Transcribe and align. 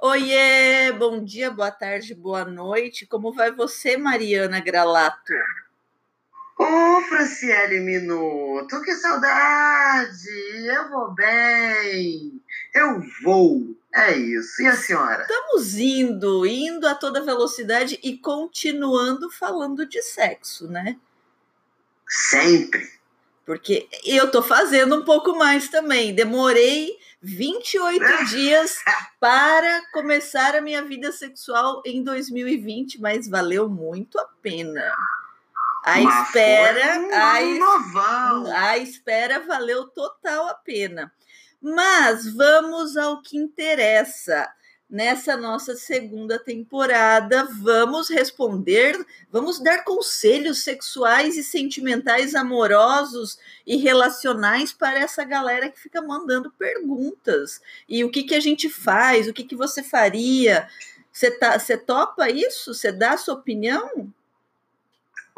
Oiê, 0.00 0.92
bom 0.92 1.24
dia, 1.24 1.50
boa 1.50 1.72
tarde, 1.72 2.14
boa 2.14 2.44
noite. 2.44 3.04
Como 3.04 3.32
vai 3.32 3.50
você, 3.50 3.96
Mariana 3.96 4.60
Gralato? 4.60 5.32
Ô, 6.56 7.00
Franciele 7.08 7.80
Minuto, 7.80 8.80
que 8.82 8.94
saudade! 8.94 10.28
Eu 10.64 10.88
vou 10.88 11.12
bem, 11.12 12.40
eu 12.72 13.02
vou, 13.24 13.76
é 13.92 14.16
isso. 14.16 14.62
E 14.62 14.68
a 14.68 14.76
senhora? 14.76 15.22
Estamos 15.22 15.74
indo, 15.74 16.46
indo 16.46 16.86
a 16.86 16.94
toda 16.94 17.24
velocidade 17.24 17.98
e 18.00 18.16
continuando 18.16 19.28
falando 19.28 19.84
de 19.84 20.00
sexo, 20.00 20.68
né? 20.68 20.96
Sempre. 22.08 22.97
Porque 23.48 23.88
eu 24.04 24.30
tô 24.30 24.42
fazendo 24.42 24.94
um 24.94 25.04
pouco 25.06 25.34
mais 25.34 25.68
também. 25.68 26.14
Demorei 26.14 26.98
28 27.22 28.26
dias 28.26 28.76
para 29.18 29.80
começar 29.90 30.54
a 30.54 30.60
minha 30.60 30.82
vida 30.82 31.10
sexual 31.12 31.80
em 31.86 32.04
2020, 32.04 33.00
mas 33.00 33.26
valeu 33.26 33.66
muito 33.66 34.18
a 34.18 34.26
pena. 34.42 34.94
A 35.82 35.98
espera, 35.98 36.98
um 36.98 37.14
a, 37.96 38.68
a 38.68 38.76
espera 38.76 39.40
valeu 39.46 39.88
total 39.88 40.48
a 40.48 40.54
pena. 40.54 41.10
Mas 41.58 42.30
vamos 42.30 42.98
ao 42.98 43.22
que 43.22 43.38
interessa 43.38 44.46
nessa 44.88 45.36
nossa 45.36 45.76
segunda 45.76 46.38
temporada, 46.38 47.44
vamos 47.60 48.08
responder, 48.08 48.96
vamos 49.30 49.60
dar 49.60 49.84
conselhos 49.84 50.62
sexuais 50.64 51.36
e 51.36 51.44
sentimentais 51.44 52.34
amorosos 52.34 53.38
e 53.66 53.76
relacionais 53.76 54.72
para 54.72 54.98
essa 54.98 55.24
galera 55.24 55.68
que 55.68 55.78
fica 55.78 56.00
mandando 56.00 56.50
perguntas. 56.52 57.60
E 57.88 58.02
o 58.02 58.10
que, 58.10 58.22
que 58.22 58.34
a 58.34 58.40
gente 58.40 58.68
faz? 58.70 59.28
O 59.28 59.32
que, 59.32 59.44
que 59.44 59.56
você 59.56 59.82
faria? 59.82 60.68
Você, 61.12 61.30
tá, 61.32 61.58
topa 61.84 62.30
isso? 62.30 62.72
Você 62.72 62.90
dá 62.90 63.12
a 63.12 63.18
sua 63.18 63.34
opinião? 63.34 64.12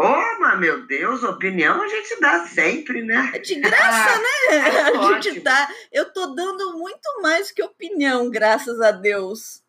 Oh, 0.03 0.41
mas 0.41 0.59
meu 0.59 0.87
Deus, 0.87 1.23
opinião 1.23 1.83
a 1.83 1.87
gente 1.87 2.19
dá 2.21 2.47
sempre, 2.47 3.03
né? 3.03 3.33
É 3.35 3.39
de 3.39 3.57
graça, 3.57 4.19
né? 4.19 4.57
É 4.57 4.81
a 4.97 5.21
gente 5.21 5.41
dá. 5.41 5.69
Eu 5.93 6.11
tô 6.11 6.29
dando 6.29 6.79
muito 6.79 7.21
mais 7.21 7.51
que 7.51 7.63
opinião, 7.63 8.31
graças 8.31 8.81
a 8.81 8.93
Deus. 8.93 9.63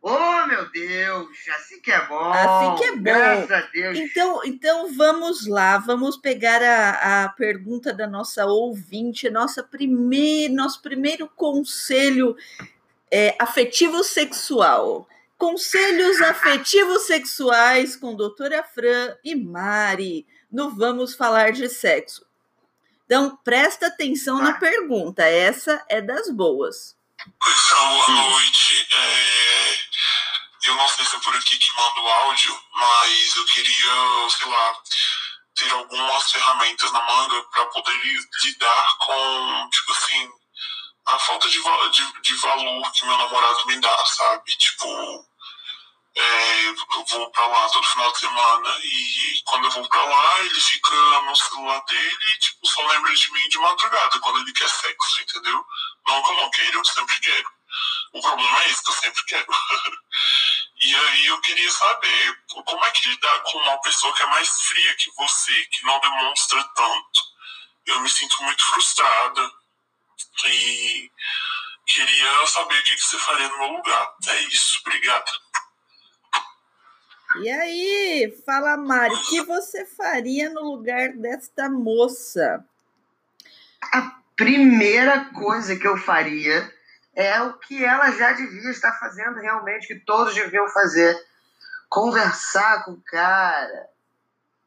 Oh, 0.00 0.46
meu 0.46 0.70
Deus, 0.70 1.28
assim 1.56 1.80
que 1.80 1.90
é 1.90 2.06
bom. 2.06 2.30
Assim 2.32 2.76
que 2.76 2.84
é 2.84 2.92
bom. 2.92 3.02
Graças 3.02 3.50
a 3.50 3.60
Deus. 3.62 3.98
Então, 3.98 4.40
então 4.44 4.94
vamos 4.94 5.44
lá, 5.48 5.78
vamos 5.78 6.16
pegar 6.16 6.62
a, 6.62 7.24
a 7.24 7.28
pergunta 7.30 7.92
da 7.92 8.06
nossa 8.06 8.46
ouvinte, 8.46 9.28
nossa 9.30 9.64
primeir, 9.64 10.48
nosso 10.48 10.80
primeiro 10.80 11.28
conselho 11.28 12.36
é, 13.10 13.34
afetivo 13.36 14.04
sexual. 14.04 15.08
Conselhos 15.40 16.20
afetivos 16.20 17.06
sexuais 17.06 17.96
com 17.96 18.14
doutora 18.14 18.62
Fran 18.62 19.16
e 19.24 19.34
Mari 19.34 20.26
no 20.52 20.68
Vamos 20.68 21.14
Falar 21.14 21.50
de 21.50 21.66
Sexo. 21.66 22.26
Então, 23.06 23.38
presta 23.42 23.86
atenção 23.86 24.36
na 24.36 24.52
pergunta, 24.52 25.22
essa 25.24 25.82
é 25.88 26.02
das 26.02 26.30
boas. 26.30 26.94
Pessoal, 27.42 28.06
boa 28.06 28.30
noite. 28.32 28.86
É... 28.92 30.68
Eu 30.68 30.74
não 30.74 30.86
sei 30.90 31.06
se 31.06 31.16
é 31.16 31.20
por 31.20 31.34
aqui 31.34 31.56
que 31.56 31.74
manda 31.74 32.00
o 32.02 32.08
áudio, 32.08 32.62
mas 32.74 33.36
eu 33.36 33.44
queria, 33.46 34.28
sei 34.28 34.46
lá, 34.46 34.74
ter 35.54 35.72
algumas 35.72 36.30
ferramentas 36.32 36.92
na 36.92 37.02
manga 37.02 37.42
para 37.44 37.64
poder 37.64 37.98
lidar 38.44 38.98
com, 38.98 39.70
tipo 39.70 39.92
assim, 39.92 40.30
a 41.06 41.18
falta 41.18 41.48
de, 41.48 41.58
de, 41.58 42.20
de 42.20 42.34
valor 42.34 42.92
que 42.92 43.06
meu 43.06 43.16
namorado 43.16 43.66
me 43.68 43.80
dá, 43.80 44.04
sabe? 44.04 44.52
Tipo, 44.52 45.29
é, 46.16 46.66
eu 46.66 47.04
vou 47.06 47.30
pra 47.30 47.46
lá 47.46 47.68
todo 47.68 47.86
final 47.86 48.12
de 48.12 48.18
semana 48.18 48.80
e 48.82 49.42
quando 49.44 49.64
eu 49.66 49.70
vou 49.70 49.88
pra 49.88 50.04
lá, 50.04 50.40
ele 50.40 50.60
fica 50.60 50.94
no 51.22 51.36
celular 51.36 51.84
dele 51.84 52.18
e 52.34 52.38
tipo, 52.38 52.66
só 52.66 52.86
lembra 52.88 53.14
de 53.14 53.32
mim 53.32 53.48
de 53.48 53.58
madrugada 53.58 54.18
quando 54.18 54.40
ele 54.40 54.52
quer 54.52 54.68
sexo, 54.68 55.22
entendeu? 55.22 55.64
Não 56.06 56.22
que 56.22 56.28
eu 56.30 56.36
não 56.36 56.50
queira, 56.50 56.76
eu 56.76 56.84
sempre 56.84 57.20
quero. 57.20 57.50
O 58.12 58.20
problema 58.20 58.62
é 58.64 58.70
esse 58.70 58.82
que 58.82 58.90
eu 58.90 58.94
sempre 58.94 59.24
quero. 59.24 59.46
e 60.82 60.96
aí 60.96 61.26
eu 61.26 61.40
queria 61.42 61.70
saber 61.70 62.38
como 62.48 62.84
é 62.84 62.90
que 62.90 63.08
lidar 63.08 63.40
com 63.44 63.58
uma 63.58 63.80
pessoa 63.80 64.14
que 64.14 64.22
é 64.22 64.26
mais 64.26 64.48
fria 64.62 64.96
que 64.96 65.10
você, 65.12 65.64
que 65.66 65.84
não 65.84 66.00
demonstra 66.00 66.62
tanto. 66.74 67.20
Eu 67.86 68.00
me 68.00 68.08
sinto 68.08 68.42
muito 68.42 68.64
frustrada 68.64 69.52
e 70.46 71.10
queria 71.86 72.46
saber 72.46 72.80
o 72.80 72.84
que 72.84 72.98
você 72.98 73.18
faria 73.18 73.48
no 73.48 73.58
meu 73.58 73.72
lugar. 73.74 74.14
É 74.26 74.40
isso, 74.42 74.80
obrigada. 74.80 75.30
E 77.36 77.48
aí, 77.48 78.42
fala 78.44 78.76
Mari, 78.76 79.14
o 79.14 79.24
que 79.28 79.42
você 79.42 79.86
faria 79.86 80.50
no 80.50 80.62
lugar 80.62 81.12
desta 81.12 81.70
moça? 81.70 82.64
A 83.92 84.16
primeira 84.34 85.26
coisa 85.26 85.76
que 85.76 85.86
eu 85.86 85.96
faria 85.96 86.68
é 87.14 87.40
o 87.42 87.52
que 87.54 87.84
ela 87.84 88.10
já 88.10 88.32
devia 88.32 88.70
estar 88.70 88.98
fazendo 88.98 89.38
realmente, 89.38 89.86
que 89.86 90.00
todos 90.00 90.34
deviam 90.34 90.68
fazer. 90.68 91.16
Conversar 91.88 92.84
com 92.84 92.92
o 92.92 93.02
cara, 93.02 93.88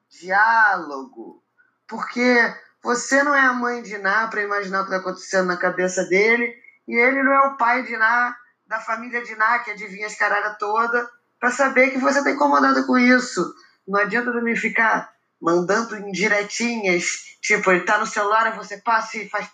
diálogo. 0.09 1.43
Porque 1.85 2.55
você 2.81 3.23
não 3.23 3.35
é 3.35 3.41
a 3.41 3.53
mãe 3.53 3.81
de 3.81 3.97
Ná 3.97 4.27
para 4.29 4.41
imaginar 4.41 4.81
o 4.81 4.85
que 4.85 4.91
está 4.91 5.01
acontecendo 5.01 5.47
na 5.47 5.57
cabeça 5.57 6.05
dele, 6.05 6.55
e 6.87 6.95
ele 6.95 7.21
não 7.23 7.33
é 7.33 7.47
o 7.47 7.57
pai 7.57 7.83
de 7.83 7.95
Ná, 7.97 8.37
da 8.65 8.79
família 8.79 9.21
de 9.21 9.35
Ná, 9.35 9.59
que 9.59 9.71
adivinha 9.71 10.07
as 10.07 10.15
caralhas 10.15 10.57
toda 10.57 11.09
para 11.43 11.51
saber 11.51 11.91
que 11.91 11.97
você 11.97 12.19
está 12.19 12.31
incomodado 12.31 12.87
com 12.87 12.97
isso. 12.97 13.53
Não 13.85 13.99
adianta 13.99 14.31
também 14.31 14.55
ficar 14.55 15.13
mandando 15.41 15.97
indiretinhas, 15.97 17.35
tipo, 17.41 17.69
ele 17.69 17.83
tá 17.83 17.97
no 17.97 18.07
celular, 18.07 18.47
e 18.47 18.55
você 18.55 18.77
passa 18.77 19.17
e 19.17 19.27
faz. 19.27 19.51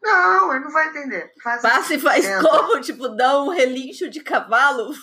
Não, 0.00 0.54
ele 0.54 0.64
não 0.64 0.70
vai 0.70 0.86
entender. 0.86 1.32
Faz 1.42 1.60
passa 1.60 1.94
e 1.94 1.98
faz 1.98 2.24
tenta. 2.24 2.48
como? 2.48 2.80
Tipo, 2.80 3.08
dá 3.08 3.42
um 3.42 3.48
relincho 3.48 4.08
de 4.08 4.20
cavalo? 4.20 4.94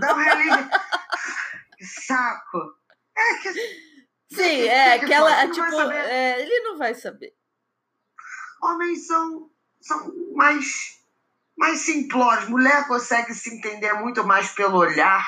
Dá 0.00 0.12
um 0.12 0.18
relincho. 0.18 0.68
saco. 2.04 2.74
É 3.16 3.34
que. 3.34 3.52
Sim, 4.34 4.62
é 4.62 4.94
aquela. 4.94 5.48
Tipo, 5.48 5.80
é, 5.92 6.42
ele 6.42 6.60
não 6.64 6.76
vai 6.76 6.92
saber. 6.92 7.36
Homens 8.60 9.06
são, 9.06 9.48
são 9.80 10.12
mais 10.34 10.95
mais 11.56 11.80
simplórios. 11.80 12.48
Mulher 12.48 12.86
consegue 12.86 13.32
se 13.34 13.54
entender 13.54 13.92
muito 13.94 14.24
mais 14.24 14.50
pelo 14.50 14.76
olhar. 14.76 15.24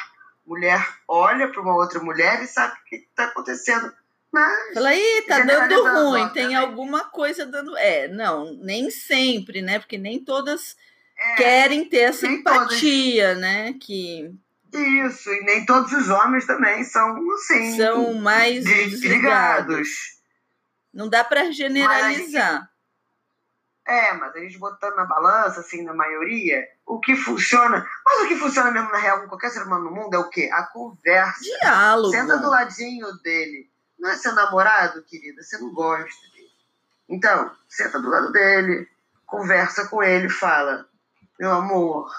Mulher 0.47 0.87
olha 1.07 1.49
para 1.49 1.61
uma 1.61 1.75
outra 1.75 2.01
mulher 2.01 2.43
e 2.43 2.47
sabe 2.47 2.75
o 2.75 2.85
que 2.85 2.97
está 2.97 3.25
acontecendo. 3.25 3.93
Mas, 4.33 4.75
Fala 4.75 4.91
aí, 4.91 5.25
tá 5.27 5.41
dando 5.41 5.83
ruim, 5.83 6.29
tem 6.31 6.55
alguma 6.55 7.05
coisa 7.05 7.47
dando. 7.47 7.77
É, 7.79 8.09
não, 8.09 8.53
nem 8.55 8.91
sempre, 8.91 9.63
né? 9.63 9.79
Porque 9.79 9.97
nem 9.97 10.23
todas 10.23 10.77
é, 11.19 11.35
querem 11.37 11.89
ter 11.89 12.11
essa 12.11 12.27
empatia, 12.27 13.29
todas. 13.29 13.41
né? 13.41 13.73
Que 13.81 14.31
isso, 14.73 15.33
e 15.33 15.45
nem 15.45 15.65
todos 15.65 15.91
os 15.93 16.11
homens 16.11 16.47
também 16.47 16.85
são 16.85 17.17
assim. 17.33 17.77
São 17.77 18.15
mais 18.15 18.65
desligados. 18.65 19.89
Não 20.93 21.09
dá 21.09 21.25
para 21.25 21.51
generalizar. 21.51 22.71
É, 23.89 24.13
mas 24.13 24.37
a 24.37 24.39
gente 24.41 24.59
botando 24.59 24.97
na 24.97 25.07
balança, 25.07 25.61
assim, 25.61 25.83
na 25.83 25.95
maioria, 25.95 26.63
o 26.87 27.01
que 27.01 27.17
funciona. 27.17 27.89
Mas 28.05 28.21
o 28.21 28.29
que 28.29 28.37
funciona 28.37 28.71
mesmo, 28.71 28.91
na 28.91 28.99
real, 28.99 29.23
com 29.23 29.29
qualquer 29.29 29.49
ser 29.49 29.63
humano 29.63 29.85
no 29.85 29.91
mundo 29.91 30.15
é 30.15 30.19
o 30.19 30.29
quê? 30.29 30.51
A 30.53 30.65
conversa. 30.65 31.41
Diálogo. 31.41 32.11
Senta 32.11 32.37
do 32.37 32.51
ladinho 32.51 33.11
dele. 33.23 33.71
Não 33.99 34.11
é 34.11 34.17
seu 34.17 34.35
namorado, 34.35 35.03
querida, 35.05 35.43
você 35.43 35.57
não 35.57 35.73
gosta 35.73 36.29
dele. 36.35 36.51
Então, 37.09 37.51
senta 37.67 37.99
do 37.99 38.11
lado 38.11 38.31
dele, 38.31 38.87
conversa 39.27 39.89
com 39.89 40.03
ele, 40.03 40.29
fala: 40.29 40.87
Meu 41.41 41.51
amor, 41.53 42.13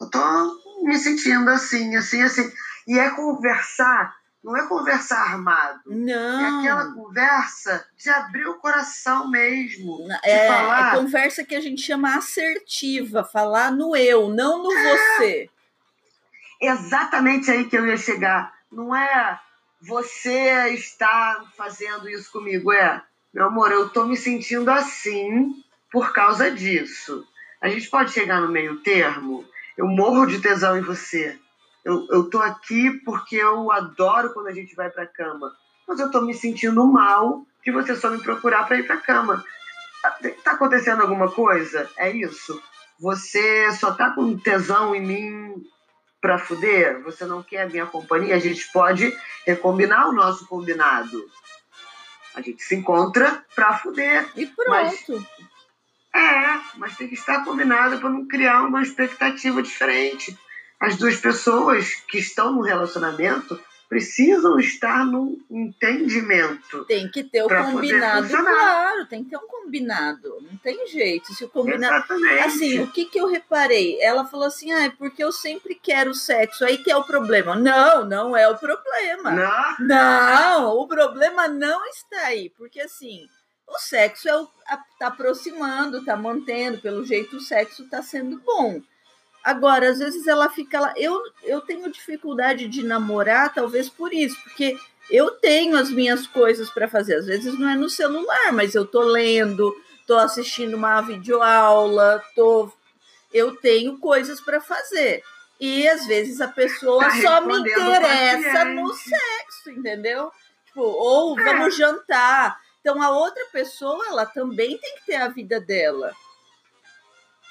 eu 0.00 0.08
tô 0.08 0.62
me 0.84 0.96
sentindo 0.96 1.50
assim, 1.50 1.96
assim, 1.96 2.22
assim. 2.22 2.52
E 2.86 2.98
é 3.00 3.10
conversar 3.10 4.14
não 4.44 4.54
é 4.54 4.66
conversar 4.68 5.16
armado. 5.16 5.80
Não. 5.86 6.40
É 6.40 6.60
aquela 6.60 6.92
conversa 6.92 7.88
de 7.96 8.10
abrir 8.10 8.46
o 8.46 8.58
coração 8.58 9.30
mesmo. 9.30 10.06
É, 10.22 10.44
é 10.44 10.48
falar... 10.48 10.92
é 10.92 11.00
conversa 11.00 11.42
que 11.42 11.54
a 11.54 11.60
gente 11.60 11.80
chama 11.80 12.14
assertiva, 12.14 13.24
falar 13.24 13.72
no 13.72 13.96
eu, 13.96 14.28
não 14.28 14.62
no 14.62 14.70
é. 14.70 14.82
você. 14.82 15.50
Exatamente 16.60 17.50
aí 17.50 17.64
que 17.64 17.76
eu 17.76 17.86
ia 17.86 17.96
chegar. 17.96 18.52
Não 18.70 18.94
é 18.94 19.40
você 19.80 20.68
está 20.74 21.44
fazendo 21.56 22.08
isso 22.08 22.30
comigo, 22.30 22.72
é, 22.72 23.02
meu 23.32 23.46
amor, 23.46 23.72
eu 23.72 23.88
tô 23.88 24.04
me 24.04 24.16
sentindo 24.16 24.70
assim 24.70 25.54
por 25.90 26.12
causa 26.12 26.50
disso. 26.50 27.26
A 27.60 27.68
gente 27.68 27.88
pode 27.88 28.12
chegar 28.12 28.40
no 28.40 28.50
meio 28.50 28.76
termo. 28.80 29.44
Eu 29.76 29.86
morro 29.86 30.26
de 30.26 30.40
tesão 30.40 30.78
em 30.78 30.82
você 30.82 31.38
eu, 31.84 32.06
eu 32.10 32.30
tô 32.30 32.38
aqui 32.38 32.90
porque 33.04 33.36
eu 33.36 33.70
adoro 33.70 34.32
quando 34.32 34.48
a 34.48 34.52
gente 34.52 34.74
vai 34.74 34.90
pra 34.90 35.06
cama. 35.06 35.52
Mas 35.86 36.00
eu 36.00 36.10
tô 36.10 36.20
me 36.22 36.34
sentindo 36.34 36.86
mal 36.86 37.46
de 37.64 37.70
você 37.70 37.94
só 37.94 38.10
me 38.10 38.18
procurar 38.18 38.66
para 38.66 38.78
ir 38.78 38.86
pra 38.86 38.96
cama. 38.96 39.44
Tá, 40.02 40.18
tá 40.42 40.50
acontecendo 40.52 41.02
alguma 41.02 41.30
coisa? 41.30 41.88
É 41.96 42.10
isso? 42.10 42.60
você 42.98 43.70
só 43.72 43.92
tá 43.92 44.10
com 44.10 44.36
tesão 44.38 44.94
em 44.94 45.00
mim 45.00 45.66
para 46.20 46.38
fuder? 46.38 47.02
Você 47.02 47.24
não 47.24 47.42
quer 47.42 47.62
a 47.62 47.68
minha 47.68 47.86
companhia? 47.86 48.34
A 48.34 48.38
gente 48.38 48.70
pode 48.72 49.14
recombinar 49.46 50.08
o 50.08 50.12
nosso 50.12 50.46
combinado. 50.46 51.24
A 52.34 52.40
gente 52.40 52.62
se 52.62 52.74
encontra 52.74 53.44
para 53.54 53.78
fuder. 53.78 54.28
E 54.36 54.46
pronto. 54.46 54.70
Mas, 54.70 55.08
é, 56.14 56.60
mas 56.76 56.96
tem 56.96 57.08
que 57.08 57.14
estar 57.14 57.44
combinado 57.44 57.98
para 57.98 58.10
não 58.10 58.26
criar 58.26 58.62
uma 58.62 58.82
expectativa 58.82 59.62
diferente. 59.62 60.36
As 60.80 60.96
duas 60.96 61.16
pessoas 61.16 61.94
que 62.08 62.18
estão 62.18 62.52
no 62.52 62.62
relacionamento 62.62 63.58
precisam 63.88 64.58
estar 64.58 65.06
num 65.06 65.38
entendimento. 65.50 66.84
Tem 66.84 67.08
que 67.08 67.22
ter 67.22 67.44
o 67.44 67.48
combinado, 67.48 68.28
claro, 68.28 69.06
tem 69.06 69.22
que 69.22 69.30
ter 69.30 69.36
um 69.36 69.46
combinado, 69.46 70.38
não 70.40 70.56
tem 70.56 70.86
jeito. 70.88 71.32
Se 71.32 71.44
o 71.44 71.48
combinado. 71.48 71.94
Exatamente. 71.94 72.40
Assim, 72.40 72.80
o 72.80 72.90
que, 72.90 73.04
que 73.04 73.18
eu 73.18 73.28
reparei? 73.28 74.00
Ela 74.02 74.24
falou 74.24 74.46
assim: 74.46 74.72
ah, 74.72 74.84
é 74.84 74.90
porque 74.90 75.22
eu 75.22 75.30
sempre 75.30 75.74
quero 75.74 76.12
sexo, 76.14 76.64
aí 76.64 76.78
que 76.78 76.90
é 76.90 76.96
o 76.96 77.04
problema. 77.04 77.54
Não, 77.54 78.04
não 78.04 78.36
é 78.36 78.48
o 78.48 78.56
problema. 78.56 79.30
Não, 79.30 79.86
não 79.86 80.76
o 80.78 80.88
problema 80.88 81.46
não 81.46 81.84
está 81.86 82.26
aí, 82.26 82.50
porque 82.50 82.80
assim. 82.80 83.26
O 83.66 83.78
sexo 83.78 84.28
é 84.28 84.36
o, 84.36 84.46
a, 84.66 84.76
tá 84.98 85.06
aproximando, 85.06 86.04
tá 86.04 86.14
mantendo, 86.14 86.82
pelo 86.82 87.02
jeito 87.02 87.36
o 87.36 87.40
sexo 87.40 87.88
tá 87.88 88.02
sendo 88.02 88.38
bom. 88.40 88.82
Agora, 89.44 89.90
às 89.90 89.98
vezes 89.98 90.26
ela 90.26 90.48
fica 90.48 90.80
lá. 90.80 90.94
Eu, 90.96 91.20
eu 91.42 91.60
tenho 91.60 91.92
dificuldade 91.92 92.66
de 92.66 92.82
namorar, 92.82 93.52
talvez 93.52 93.90
por 93.90 94.14
isso, 94.14 94.42
porque 94.42 94.78
eu 95.10 95.32
tenho 95.32 95.76
as 95.76 95.90
minhas 95.90 96.26
coisas 96.26 96.70
para 96.70 96.88
fazer. 96.88 97.16
Às 97.16 97.26
vezes 97.26 97.58
não 97.58 97.68
é 97.68 97.76
no 97.76 97.90
celular, 97.90 98.52
mas 98.54 98.74
eu 98.74 98.86
tô 98.86 99.00
lendo, 99.00 99.76
tô 100.06 100.16
assistindo 100.16 100.74
uma 100.74 101.02
videoaula, 101.02 102.24
tô 102.34 102.72
eu 103.34 103.56
tenho 103.56 103.98
coisas 103.98 104.40
para 104.40 104.60
fazer. 104.60 105.22
E 105.60 105.86
às 105.88 106.06
vezes 106.06 106.40
a 106.40 106.48
pessoa 106.48 107.04
tá 107.04 107.20
só 107.20 107.40
me 107.44 107.58
interessa 107.58 108.64
no 108.64 108.94
sexo, 108.94 109.70
entendeu? 109.70 110.30
Tipo, 110.66 110.82
ou 110.82 111.38
é. 111.38 111.44
vamos 111.44 111.76
jantar. 111.76 112.58
Então 112.80 113.02
a 113.02 113.10
outra 113.10 113.44
pessoa, 113.52 114.06
ela 114.06 114.24
também 114.24 114.78
tem 114.78 114.94
que 114.96 115.06
ter 115.06 115.16
a 115.16 115.28
vida 115.28 115.60
dela. 115.60 116.12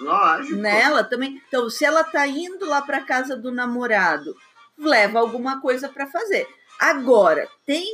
Lógico. 0.03 0.55
Nela 0.55 1.03
também. 1.03 1.41
Então, 1.47 1.69
se 1.69 1.85
ela 1.85 2.03
tá 2.03 2.25
indo 2.27 2.65
lá 2.65 2.81
para 2.81 3.01
casa 3.01 3.35
do 3.35 3.51
namorado, 3.51 4.35
leva 4.77 5.19
alguma 5.19 5.61
coisa 5.61 5.89
para 5.89 6.07
fazer. 6.07 6.47
Agora, 6.79 7.47
tem 7.65 7.85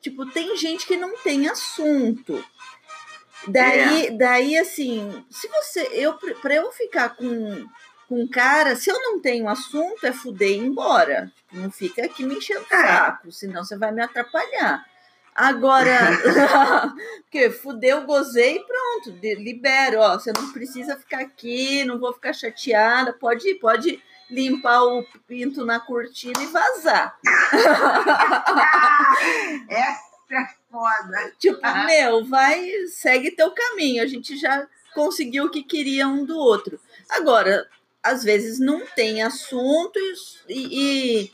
tipo, 0.00 0.26
tem 0.26 0.56
gente 0.56 0.86
que 0.86 0.96
não 0.96 1.16
tem 1.18 1.48
assunto. 1.48 2.42
Daí, 3.46 4.06
é. 4.06 4.10
daí 4.10 4.58
assim, 4.58 5.24
se 5.30 5.48
você 5.48 5.88
eu 5.92 6.14
para 6.14 6.54
eu 6.54 6.70
ficar 6.72 7.10
com 7.10 7.66
com 8.08 8.22
um 8.22 8.28
cara, 8.28 8.74
se 8.74 8.90
eu 8.90 9.00
não 9.00 9.20
tenho 9.20 9.48
assunto, 9.48 10.04
é 10.04 10.12
fuder 10.12 10.48
e 10.48 10.54
ir 10.54 10.58
embora. 10.58 11.30
Não 11.52 11.70
fica 11.70 12.04
aqui 12.04 12.24
me 12.24 12.34
enchendo 12.34 12.66
o 12.68 12.74
é. 12.74 12.86
saco, 12.86 13.30
senão 13.30 13.64
você 13.64 13.78
vai 13.78 13.92
me 13.92 14.02
atrapalhar. 14.02 14.84
Agora, 15.40 15.96
porque 17.24 17.50
fudeu, 17.50 18.02
gozei 18.02 18.56
e 18.56 18.62
pronto, 18.62 19.18
libero, 19.22 20.00
ó, 20.00 20.18
você 20.18 20.30
não 20.34 20.52
precisa 20.52 20.98
ficar 20.98 21.20
aqui, 21.20 21.82
não 21.82 21.98
vou 21.98 22.12
ficar 22.12 22.34
chateada, 22.34 23.14
pode 23.14 23.48
ir, 23.48 23.54
pode 23.54 24.02
limpar 24.30 24.82
o 24.82 25.02
pinto 25.26 25.64
na 25.64 25.80
cortina 25.80 26.42
e 26.42 26.46
vazar. 26.46 27.18
Essa 29.66 30.10
é 30.30 30.46
foda. 30.70 31.32
Tipo, 31.38 31.58
meu, 31.86 32.22
vai, 32.26 32.62
segue 32.88 33.30
teu 33.30 33.50
caminho, 33.52 34.02
a 34.02 34.06
gente 34.06 34.36
já 34.36 34.68
conseguiu 34.94 35.46
o 35.46 35.50
que 35.50 35.62
queria 35.62 36.06
um 36.06 36.22
do 36.22 36.36
outro. 36.36 36.78
Agora, 37.08 37.66
às 38.02 38.22
vezes 38.22 38.60
não 38.60 38.84
tem 38.94 39.22
assunto 39.22 39.98
e, 40.46 41.22
e 41.24 41.32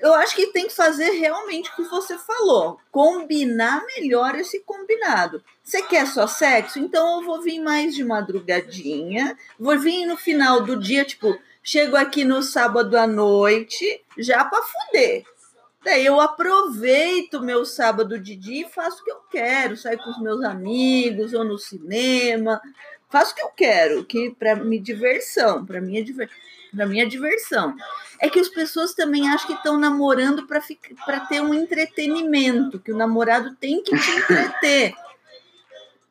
eu 0.00 0.14
acho 0.14 0.34
que 0.34 0.48
tem 0.48 0.66
que 0.66 0.74
fazer 0.74 1.10
realmente 1.10 1.70
o 1.70 1.76
que 1.76 1.82
você 1.84 2.16
falou, 2.18 2.78
combinar 2.90 3.84
melhor 3.86 4.34
esse 4.34 4.60
combinado. 4.60 5.42
Você 5.62 5.82
quer 5.82 6.06
só 6.06 6.26
sexo? 6.26 6.78
Então 6.78 7.20
eu 7.20 7.26
vou 7.26 7.42
vir 7.42 7.60
mais 7.60 7.94
de 7.94 8.02
madrugadinha, 8.02 9.36
vou 9.58 9.78
vir 9.78 10.06
no 10.06 10.16
final 10.16 10.62
do 10.62 10.76
dia, 10.76 11.04
tipo, 11.04 11.38
chego 11.62 11.96
aqui 11.96 12.24
no 12.24 12.42
sábado 12.42 12.96
à 12.96 13.06
noite, 13.06 14.02
já 14.16 14.44
para 14.44 14.62
fuder. 14.62 15.24
Daí 15.82 16.04
eu 16.04 16.20
aproveito 16.20 17.40
meu 17.40 17.64
sábado 17.64 18.18
de 18.18 18.36
dia 18.36 18.66
e 18.66 18.70
faço 18.70 19.00
o 19.00 19.04
que 19.04 19.10
eu 19.10 19.20
quero, 19.30 19.76
saio 19.76 19.98
com 19.98 20.10
os 20.10 20.20
meus 20.20 20.44
amigos 20.44 21.32
ou 21.32 21.42
no 21.42 21.58
cinema, 21.58 22.60
faço 23.10 23.32
o 23.32 23.34
que 23.34 23.42
eu 23.42 23.48
quero, 23.50 24.04
que 24.04 24.30
para 24.30 24.54
me 24.56 24.78
diversão, 24.78 25.64
para 25.64 25.80
minha 25.80 26.04
diversão 26.04 26.36
para 26.74 26.86
minha 26.86 27.06
diversão. 27.06 27.74
É 28.20 28.28
que 28.28 28.38
as 28.38 28.48
pessoas 28.48 28.94
também 28.94 29.28
acham 29.28 29.46
que 29.48 29.54
estão 29.54 29.78
namorando 29.78 30.46
para 30.46 31.20
ter 31.20 31.40
um 31.40 31.52
entretenimento, 31.52 32.78
que 32.78 32.92
o 32.92 32.96
namorado 32.96 33.54
tem 33.56 33.82
que 33.82 33.96
te 33.96 34.10
entreter. 34.10 34.94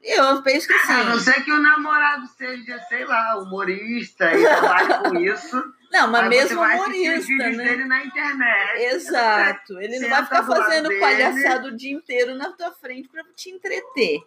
Eu 0.01 0.41
penso 0.41 0.67
que 0.67 0.79
sim. 0.79 0.93
A 0.93 1.03
não 1.03 1.19
ser 1.19 1.43
que 1.43 1.51
o 1.51 1.61
namorado 1.61 2.25
seja, 2.37 2.79
sei 2.87 3.05
lá, 3.05 3.37
humorista 3.37 4.33
e 4.33 4.43
trabalhe 4.43 5.09
com 5.09 5.19
isso. 5.19 5.73
Não, 5.91 6.07
mas 6.07 6.29
mesmo 6.29 6.61
humorista, 6.61 7.33
né? 7.33 7.49
dele 7.49 7.85
na 7.85 8.05
internet. 8.05 8.79
Exato. 8.93 9.81
Ele 9.81 9.97
não 9.97 10.07
vai 10.07 10.23
ficar 10.23 10.43
fazendo 10.43 10.87
palhaçada 10.99 11.67
o 11.67 11.75
dia 11.75 11.91
inteiro 11.91 12.35
na 12.35 12.51
tua 12.51 12.71
frente 12.73 13.09
para 13.09 13.23
te 13.35 13.49
entreter. 13.49 14.21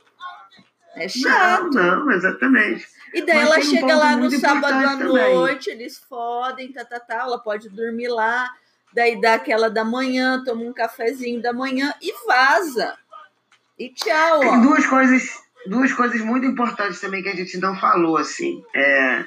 É 0.95 1.09
chato. 1.09 1.71
Não, 1.71 2.05
não, 2.05 2.13
exatamente. 2.13 2.87
E 3.15 3.23
daí 3.23 3.37
Mas 3.37 3.47
ela 3.47 3.61
chega 3.61 3.87
um 3.95 3.99
lá 3.99 4.17
no 4.17 4.31
sábado 4.31 4.89
à 4.89 4.97
noite, 4.97 5.67
também. 5.67 5.81
eles 5.81 5.99
fodem, 5.99 6.73
tá, 6.73 6.85
tá, 6.85 6.99
tá, 6.99 7.21
ela 7.21 7.39
pode 7.39 7.69
dormir 7.69 8.09
lá, 8.09 8.51
daí 8.93 9.21
dá 9.21 9.35
aquela 9.35 9.69
da 9.69 9.85
manhã, 9.85 10.43
toma 10.45 10.63
um 10.63 10.73
cafezinho 10.73 11.41
da 11.43 11.53
manhã 11.53 11.93
e 12.01 12.13
vaza. 12.27 12.97
E 13.79 13.91
tchau. 13.91 14.41
Tem 14.41 14.49
ó. 14.49 14.57
duas 14.63 14.87
coisas, 14.87 15.43
duas 15.67 15.93
coisas 15.93 16.21
muito 16.23 16.47
importantes 16.47 17.01
também 17.01 17.23
que 17.23 17.29
a 17.29 17.37
gente 17.37 17.59
não 17.59 17.79
falou, 17.79 18.17
assim. 18.17 18.65
É... 18.75 19.25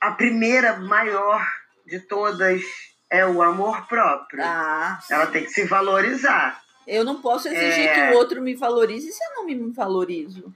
A 0.00 0.12
primeira 0.12 0.78
maior 0.78 1.44
de 1.86 2.00
todas 2.00 2.62
é 3.10 3.26
o 3.26 3.42
amor 3.42 3.86
próprio. 3.86 4.42
Ah, 4.42 4.98
ela 5.10 5.26
tem 5.26 5.44
que 5.44 5.50
se 5.50 5.64
valorizar. 5.64 6.61
Eu 6.86 7.04
não 7.04 7.20
posso 7.20 7.48
exigir 7.48 7.86
é... 7.86 7.94
que 7.94 8.00
o 8.12 8.18
outro 8.18 8.40
me 8.42 8.54
valorize 8.54 9.12
se 9.12 9.24
eu 9.24 9.34
não 9.36 9.44
me 9.44 9.54
valorizo. 9.70 10.52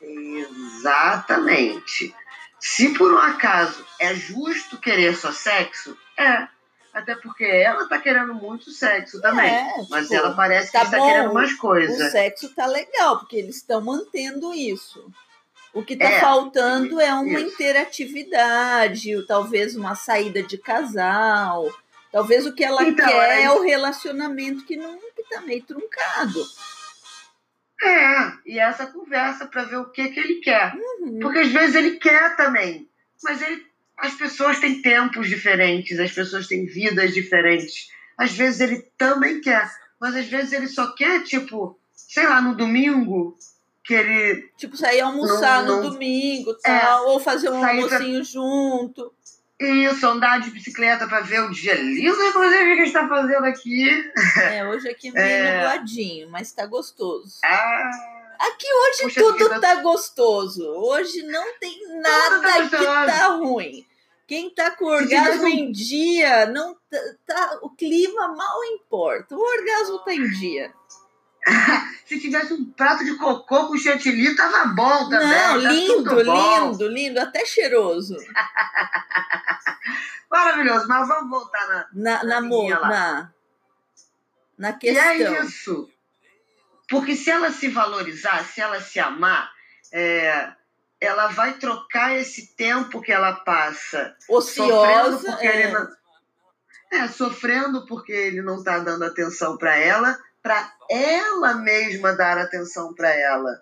Exatamente. 0.00 2.14
Se 2.58 2.96
por 2.96 3.12
um 3.12 3.18
acaso 3.18 3.84
é 4.00 4.14
justo 4.14 4.78
querer 4.78 5.14
só 5.16 5.30
sexo, 5.32 5.94
é. 6.16 6.48
Até 6.92 7.14
porque 7.14 7.44
ela 7.44 7.86
tá 7.86 7.98
querendo 7.98 8.34
muito 8.34 8.70
sexo 8.70 9.20
também. 9.20 9.50
É, 9.50 9.74
tipo, 9.74 9.90
mas 9.90 10.10
ela 10.10 10.34
parece 10.34 10.72
tá 10.72 10.80
que 10.80 10.86
está 10.86 10.98
querendo 10.98 11.34
mais 11.34 11.52
coisas. 11.54 12.08
O 12.08 12.10
sexo 12.10 12.48
tá 12.54 12.66
legal, 12.66 13.18
porque 13.18 13.36
eles 13.36 13.56
estão 13.56 13.82
mantendo 13.82 14.54
isso. 14.54 15.06
O 15.74 15.84
que 15.84 15.92
está 15.92 16.08
é, 16.08 16.20
faltando 16.20 16.98
é 16.98 17.12
uma 17.12 17.38
isso. 17.38 17.52
interatividade, 17.52 19.26
talvez 19.26 19.76
uma 19.76 19.94
saída 19.94 20.42
de 20.42 20.56
casal. 20.56 21.70
Talvez 22.10 22.46
o 22.46 22.54
que 22.54 22.64
ela 22.64 22.82
então, 22.82 23.06
quer 23.06 23.42
é 23.42 23.50
o 23.50 23.60
relacionamento 23.60 24.64
que 24.64 24.74
não 24.74 24.98
tá 25.28 25.40
meio 25.42 25.62
truncado. 25.64 26.44
É, 27.82 28.32
e 28.46 28.58
essa 28.58 28.86
conversa 28.86 29.46
para 29.46 29.64
ver 29.64 29.76
o 29.76 29.90
que, 29.90 30.08
que 30.08 30.20
ele 30.20 30.36
quer. 30.36 30.74
Uhum. 30.74 31.18
Porque 31.20 31.40
às 31.40 31.52
vezes 31.52 31.74
ele 31.74 31.98
quer 31.98 32.36
também, 32.36 32.88
mas 33.22 33.42
ele, 33.42 33.66
as 33.98 34.14
pessoas 34.14 34.58
têm 34.58 34.80
tempos 34.80 35.28
diferentes, 35.28 35.98
as 35.98 36.12
pessoas 36.12 36.46
têm 36.46 36.64
vidas 36.64 37.12
diferentes. 37.12 37.88
Às 38.16 38.32
vezes 38.32 38.60
ele 38.60 38.82
também 38.96 39.40
quer, 39.40 39.70
mas 40.00 40.16
às 40.16 40.26
vezes 40.26 40.52
ele 40.52 40.68
só 40.68 40.94
quer, 40.94 41.22
tipo, 41.22 41.78
sei 41.92 42.26
lá, 42.26 42.40
no 42.40 42.56
domingo, 42.56 43.36
que 43.84 43.94
ele. 43.94 44.50
Tipo, 44.56 44.76
sair 44.76 45.00
almoçar 45.00 45.64
não, 45.64 45.76
não, 45.76 45.84
no 45.84 45.90
domingo, 45.90 46.54
tal, 46.54 47.04
é, 47.04 47.10
ou 47.10 47.20
fazer 47.20 47.50
um 47.50 47.64
almocinho 47.64 48.20
pra... 48.20 48.24
junto. 48.24 49.12
Isso, 49.58 50.06
andar 50.06 50.40
de 50.40 50.50
bicicleta 50.50 51.06
para 51.06 51.20
ver 51.20 51.40
o 51.40 51.50
dia 51.50 51.74
lindo, 51.74 52.22
inclusive, 52.22 52.64
que 52.64 52.72
a 52.72 52.76
gente 52.76 52.86
está 52.86 53.08
fazendo 53.08 53.44
aqui. 53.44 53.88
É, 54.42 54.66
hoje 54.68 54.88
aqui 54.88 55.10
meio 55.10 55.26
é... 55.26 55.56
nubladinho, 55.56 56.30
mas 56.30 56.48
está 56.48 56.66
gostoso. 56.66 57.38
Ah, 57.42 57.90
aqui 58.38 58.66
hoje 58.66 59.02
Puxa 59.04 59.20
tudo 59.20 59.38
vida. 59.38 59.60
tá 59.60 59.76
gostoso. 59.76 60.62
Hoje 60.62 61.22
não 61.22 61.58
tem 61.58 62.00
nada 62.00 62.42
tá 62.42 62.68
que 62.68 62.84
tá 62.84 63.28
ruim. 63.28 63.86
Quem 64.26 64.50
tá 64.50 64.72
com 64.72 64.86
orgasmo 64.86 65.46
em 65.46 65.70
dia, 65.70 66.46
não 66.46 66.74
tá, 66.90 66.98
tá, 67.24 67.58
o 67.62 67.70
clima 67.70 68.34
mal 68.34 68.64
importa. 68.64 69.36
O 69.36 69.40
orgasmo 69.40 70.00
tá 70.00 70.12
em 70.12 70.28
dia. 70.32 70.74
Se 72.06 72.20
tivesse 72.20 72.52
um 72.52 72.64
prato 72.64 73.04
de 73.04 73.16
cocô 73.16 73.66
com 73.66 73.76
chantilly, 73.76 74.36
tava 74.36 74.66
bom 74.66 75.08
também. 75.08 75.28
Não, 75.28 75.62
tá 75.62 75.66
lindo, 75.72 76.20
lindo, 76.20 76.88
lindo, 76.88 77.20
até 77.20 77.44
cheiroso. 77.44 78.16
Maravilhoso, 80.30 80.86
mas 80.86 81.08
vamos 81.08 81.30
voltar 81.30 81.66
na, 81.66 81.88
na, 81.92 82.24
na, 82.24 82.40
na, 82.40 82.80
na, 82.80 83.32
na 84.58 84.72
questão. 84.72 85.04
E 85.04 85.24
é 85.24 85.42
isso. 85.42 85.90
Porque 86.88 87.16
se 87.16 87.30
ela 87.30 87.50
se 87.50 87.68
valorizar, 87.68 88.44
se 88.44 88.60
ela 88.60 88.80
se 88.80 89.00
amar, 89.00 89.50
é, 89.92 90.52
ela 91.00 91.28
vai 91.28 91.54
trocar 91.54 92.14
esse 92.14 92.54
tempo 92.54 93.00
que 93.00 93.12
ela 93.12 93.32
passa 93.32 94.14
ociosa, 94.28 95.18
sofrendo 95.18 95.26
porque, 95.26 95.46
é. 95.46 95.62
Ele, 95.62 95.72
não, 95.72 95.88
é, 96.92 97.08
sofrendo 97.08 97.86
porque 97.86 98.12
ele 98.12 98.42
não 98.42 98.56
está 98.56 98.78
dando 98.78 99.04
atenção 99.04 99.56
para 99.56 99.76
ela, 99.76 100.18
para 100.46 100.72
ela 100.88 101.54
mesma 101.54 102.12
dar 102.12 102.38
atenção 102.38 102.94
para 102.94 103.12
ela. 103.12 103.60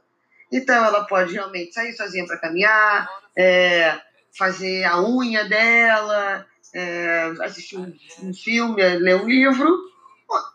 Então 0.52 0.84
ela 0.84 1.04
pode 1.04 1.32
realmente 1.32 1.72
sair 1.72 1.94
sozinha 1.94 2.26
para 2.26 2.36
caminhar, 2.36 3.08
é, 3.34 3.98
fazer 4.36 4.84
a 4.84 5.00
unha 5.00 5.48
dela, 5.48 6.46
é, 6.74 7.32
assistir 7.40 7.78
um, 7.78 7.90
um 8.22 8.34
filme, 8.34 8.82
ler 8.98 9.16
um 9.16 9.26
livro 9.26 9.66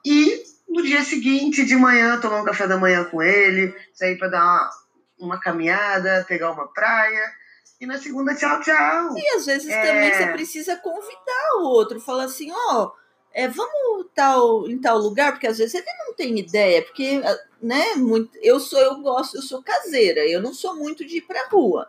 e 0.06 0.44
no 0.70 0.84
dia 0.84 1.04
seguinte, 1.04 1.66
de 1.66 1.76
manhã, 1.76 2.20
tomar 2.20 2.44
um 2.44 2.46
café 2.46 2.68
da 2.68 2.78
manhã 2.78 3.04
com 3.06 3.24
ele, 3.24 3.76
sair 3.92 4.16
para 4.20 4.28
dar 4.28 4.44
uma, 4.44 4.70
uma, 5.20 5.40
caminhada, 5.40 6.26
pegar 6.28 6.52
uma 6.52 6.68
praia. 6.68 7.26
E 7.82 7.88
na 7.88 7.98
segunda, 7.98 8.36
tchau, 8.36 8.62
tchau. 8.62 9.18
E 9.18 9.36
às 9.36 9.48
vezes 9.48 9.68
é... 9.68 9.82
também 9.82 10.14
você 10.14 10.28
precisa 10.28 10.76
convidar 10.78 11.56
o 11.56 11.64
outro, 11.64 12.00
falar 12.00 12.26
assim, 12.26 12.52
ó, 12.52 12.84
oh, 12.84 12.99
é, 13.34 13.48
vamos 13.48 14.08
tal, 14.14 14.68
em 14.70 14.80
tal 14.80 14.98
lugar, 14.98 15.32
porque 15.32 15.48
às 15.48 15.58
vezes 15.58 15.74
ele 15.74 15.86
não 16.06 16.14
tem 16.14 16.38
ideia, 16.40 16.82
porque, 16.82 17.22
né, 17.62 17.96
muito, 17.96 18.38
eu 18.42 18.60
sou, 18.60 18.80
eu 18.80 18.98
gosto, 19.02 19.38
eu 19.38 19.42
sou 19.42 19.64
caseira, 19.64 20.26
eu 20.28 20.42
não 20.42 20.54
sou 20.54 20.76
muito 20.76 21.06
de 21.06 21.18
ir 21.18 21.22
pra 21.22 21.48
rua. 21.48 21.88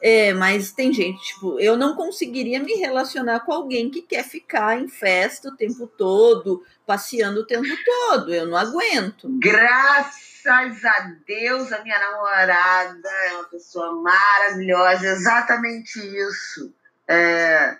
É, 0.00 0.34
mas 0.34 0.70
tem 0.70 0.92
gente, 0.92 1.22
tipo, 1.22 1.58
eu 1.58 1.76
não 1.76 1.96
conseguiria 1.96 2.62
me 2.62 2.74
relacionar 2.74 3.40
com 3.40 3.52
alguém 3.52 3.90
que 3.90 4.02
quer 4.02 4.22
ficar 4.22 4.78
em 4.78 4.86
festa 4.86 5.48
o 5.48 5.56
tempo 5.56 5.86
todo, 5.86 6.62
passeando 6.86 7.40
o 7.40 7.46
tempo 7.46 7.68
todo. 7.84 8.34
Eu 8.34 8.46
não 8.46 8.56
aguento. 8.56 9.28
Graças 9.38 10.84
a 10.84 11.16
Deus, 11.26 11.72
a 11.72 11.82
minha 11.82 11.98
namorada 11.98 13.08
é 13.26 13.32
uma 13.32 13.44
pessoa 13.44 13.94
maravilhosa, 13.94 15.06
exatamente 15.06 15.98
isso. 15.98 16.70
É, 17.08 17.76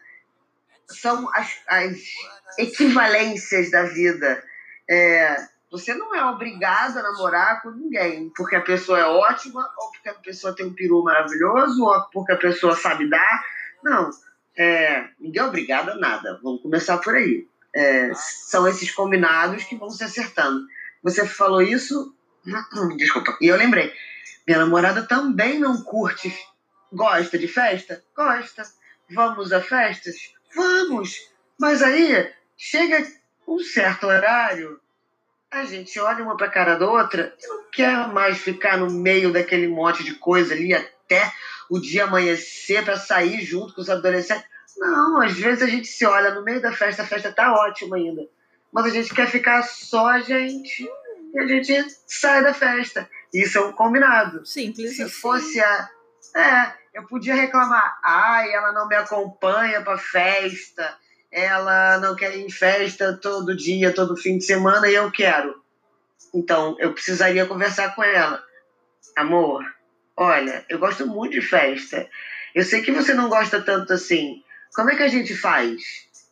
são 0.88 1.28
as, 1.34 1.56
as, 1.66 1.98
equivalências 2.58 3.70
da 3.70 3.84
vida. 3.84 4.42
É, 4.88 5.36
você 5.70 5.94
não 5.94 6.14
é 6.14 6.24
obrigado 6.26 6.98
a 6.98 7.02
namorar 7.02 7.62
com 7.62 7.70
ninguém 7.70 8.30
porque 8.36 8.54
a 8.54 8.60
pessoa 8.60 8.98
é 8.98 9.04
ótima, 9.04 9.68
ou 9.78 9.90
porque 9.90 10.08
a 10.08 10.14
pessoa 10.14 10.54
tem 10.54 10.66
um 10.66 10.74
peru 10.74 11.02
maravilhoso, 11.02 11.84
ou 11.84 12.02
porque 12.12 12.32
a 12.32 12.36
pessoa 12.36 12.76
sabe 12.76 13.08
dar. 13.08 13.44
Não. 13.82 14.10
É, 14.56 15.08
ninguém 15.18 15.42
é 15.42 15.46
obrigado 15.46 15.90
a 15.90 15.96
nada. 15.96 16.38
Vamos 16.42 16.62
começar 16.62 16.98
por 16.98 17.14
aí. 17.14 17.46
É, 17.74 18.12
são 18.14 18.68
esses 18.68 18.92
combinados 18.92 19.64
que 19.64 19.76
vão 19.76 19.90
se 19.90 20.04
acertando. 20.04 20.64
Você 21.02 21.26
falou 21.26 21.60
isso. 21.60 22.14
Desculpa. 22.96 23.36
E 23.40 23.48
eu 23.48 23.56
lembrei. 23.56 23.92
Minha 24.46 24.60
namorada 24.60 25.02
também 25.02 25.58
não 25.58 25.82
curte. 25.82 26.32
Gosta 26.92 27.36
de 27.36 27.48
festa? 27.48 28.02
Gosta. 28.16 28.62
Vamos 29.10 29.52
a 29.52 29.60
festas? 29.60 30.33
Vamos. 30.54 31.28
Mas 31.58 31.82
aí 31.82 32.32
chega 32.56 33.06
um 33.46 33.58
certo 33.58 34.06
horário 34.06 34.80
a 35.54 35.64
gente 35.64 35.98
olha 36.00 36.24
uma 36.24 36.36
para 36.36 36.48
a 36.48 36.50
cara 36.50 36.74
da 36.74 36.90
outra 36.90 37.32
e 37.40 37.46
não 37.46 37.62
quer 37.70 38.08
mais 38.08 38.38
ficar 38.38 38.76
no 38.76 38.90
meio 38.90 39.32
daquele 39.32 39.68
monte 39.68 40.02
de 40.02 40.14
coisa 40.14 40.52
ali 40.52 40.74
até 40.74 41.32
o 41.70 41.78
dia 41.78 42.04
amanhecer 42.04 42.84
para 42.84 42.96
sair 42.96 43.40
junto 43.40 43.72
com 43.72 43.80
os 43.80 43.88
adolescentes. 43.88 44.44
Não, 44.76 45.20
às 45.20 45.34
vezes 45.34 45.62
a 45.62 45.66
gente 45.66 45.86
se 45.86 46.04
olha 46.04 46.34
no 46.34 46.42
meio 46.42 46.60
da 46.60 46.72
festa, 46.72 47.02
a 47.02 47.06
festa 47.06 47.32
tá 47.32 47.52
ótima 47.52 47.96
ainda. 47.96 48.22
Mas 48.72 48.86
a 48.86 48.90
gente 48.90 49.14
quer 49.14 49.30
ficar 49.30 49.62
só 49.62 50.08
a 50.08 50.20
gente 50.20 50.88
e 51.32 51.38
a 51.38 51.46
gente 51.46 51.86
sai 52.06 52.42
da 52.42 52.52
festa. 52.52 53.08
Isso 53.32 53.56
é 53.56 53.60
um 53.60 53.72
combinado. 53.72 54.44
Simples. 54.44 54.96
Se 54.96 55.02
assim. 55.04 55.12
fosse 55.12 55.60
a. 55.60 55.88
É, 56.34 56.72
eu 56.94 57.06
podia 57.06 57.34
reclamar. 57.34 57.98
Ai, 58.02 58.52
ela 58.52 58.72
não 58.72 58.88
me 58.88 58.96
acompanha 58.96 59.82
pra 59.82 59.98
festa 59.98 60.96
ela 61.34 61.98
não 61.98 62.14
quer 62.14 62.36
ir 62.36 62.44
em 62.44 62.50
festa 62.50 63.18
todo 63.20 63.56
dia, 63.56 63.92
todo 63.92 64.16
fim 64.16 64.38
de 64.38 64.44
semana, 64.44 64.88
e 64.88 64.94
eu 64.94 65.10
quero. 65.10 65.60
Então, 66.32 66.76
eu 66.78 66.92
precisaria 66.92 67.44
conversar 67.44 67.92
com 67.96 68.04
ela. 68.04 68.40
Amor, 69.16 69.64
olha, 70.16 70.64
eu 70.68 70.78
gosto 70.78 71.04
muito 71.04 71.32
de 71.32 71.42
festa. 71.42 72.08
Eu 72.54 72.62
sei 72.62 72.82
que 72.82 72.92
você 72.92 73.12
não 73.12 73.28
gosta 73.28 73.60
tanto 73.60 73.92
assim. 73.92 74.44
Como 74.76 74.90
é 74.90 74.96
que 74.96 75.02
a 75.02 75.08
gente 75.08 75.34
faz? 75.34 75.82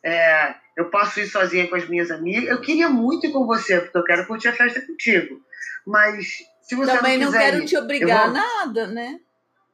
É, 0.04 0.54
eu 0.76 0.88
posso 0.88 1.18
ir 1.18 1.26
sozinha 1.26 1.68
com 1.68 1.74
as 1.74 1.88
minhas 1.88 2.12
amigas. 2.12 2.48
Eu 2.48 2.60
queria 2.60 2.88
muito 2.88 3.26
ir 3.26 3.32
com 3.32 3.44
você, 3.44 3.80
porque 3.80 3.98
eu 3.98 4.04
quero 4.04 4.26
curtir 4.28 4.48
a 4.48 4.56
festa 4.56 4.80
contigo. 4.86 5.40
Mas 5.84 6.28
se 6.62 6.76
você 6.76 6.96
Também 6.96 7.18
não, 7.18 7.32
não 7.32 7.32
quero 7.32 7.58
ir, 7.58 7.64
te 7.64 7.76
obrigar 7.76 8.30
vou... 8.30 8.40
a 8.40 8.40
nada, 8.40 8.86
né? 8.86 9.18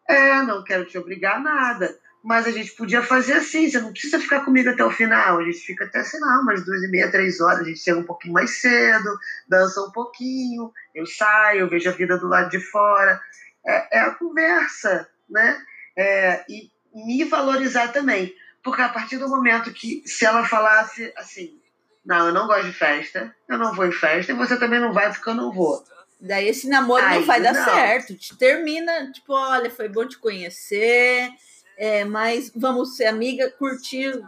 É, 0.08 0.42
não 0.42 0.64
quero 0.64 0.86
te 0.86 0.96
obrigar 0.96 1.36
a 1.36 1.40
nada. 1.40 1.98
Mas 2.24 2.46
a 2.46 2.50
gente 2.50 2.72
podia 2.72 3.02
fazer 3.02 3.34
assim, 3.34 3.70
você 3.70 3.80
não 3.80 3.92
precisa 3.92 4.18
ficar 4.18 4.44
comigo 4.44 4.70
até 4.70 4.84
o 4.84 4.90
final. 4.90 5.38
A 5.38 5.44
gente 5.44 5.58
fica 5.58 5.84
até, 5.84 6.02
sei 6.02 6.18
lá, 6.18 6.40
umas 6.40 6.64
duas 6.64 6.82
e 6.82 6.88
meia, 6.88 7.10
três 7.10 7.40
horas. 7.40 7.60
A 7.60 7.64
gente 7.64 7.78
chega 7.78 7.98
um 7.98 8.04
pouquinho 8.04 8.34
mais 8.34 8.58
cedo, 8.58 9.18
dança 9.48 9.80
um 9.82 9.92
pouquinho, 9.92 10.72
eu 10.94 11.06
saio, 11.06 11.68
vejo 11.68 11.88
a 11.88 11.92
vida 11.92 12.18
do 12.18 12.26
lado 12.26 12.50
de 12.50 12.58
fora. 12.58 13.20
É, 13.66 13.98
é 13.98 14.00
a 14.00 14.14
conversa, 14.14 15.08
né? 15.28 15.62
É, 15.96 16.44
e 16.48 16.70
me 16.94 17.24
valorizar 17.24 17.88
também. 17.88 18.34
Porque 18.62 18.82
a 18.82 18.88
partir 18.88 19.18
do 19.18 19.28
momento 19.28 19.72
que, 19.72 20.02
se 20.04 20.24
ela 20.24 20.44
falasse 20.44 21.12
assim, 21.16 21.60
não, 22.04 22.26
eu 22.26 22.34
não 22.34 22.46
gosto 22.46 22.66
de 22.66 22.72
festa, 22.72 23.34
eu 23.48 23.58
não 23.58 23.74
vou 23.74 23.86
em 23.86 23.92
festa, 23.92 24.32
e 24.32 24.34
você 24.34 24.58
também 24.58 24.80
não 24.80 24.92
vai 24.92 25.12
porque 25.12 25.28
eu 25.28 25.34
não 25.34 25.52
vou. 25.52 25.84
Daí 26.20 26.48
esse 26.48 26.68
namoro 26.68 27.04
Aí, 27.04 27.20
não 27.20 27.26
vai 27.26 27.40
dar 27.40 27.52
não. 27.52 27.64
certo. 27.64 28.14
Te 28.16 28.37
termina, 28.37 29.10
tipo, 29.12 29.32
olha, 29.32 29.70
foi 29.70 29.88
bom 29.88 30.06
te 30.06 30.18
conhecer 30.18 31.32
é, 31.78 32.04
mas 32.04 32.50
vamos 32.54 32.96
ser 32.96 33.06
amiga, 33.06 33.48
curtir, 33.52 34.20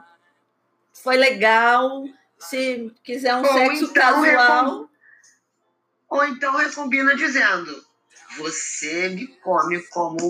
foi 1.03 1.17
legal. 1.17 2.05
Se 2.39 2.95
quiser 3.03 3.35
um 3.35 3.45
Ou 3.45 3.53
sexo 3.53 3.85
então 3.87 3.93
casual. 3.93 4.89
Ou 6.09 6.25
então 6.27 6.57
recombina 6.57 7.17
dizendo: 7.17 7.85
Você 8.39 9.09
me 9.09 9.27
come 9.27 9.83
como 9.89 10.29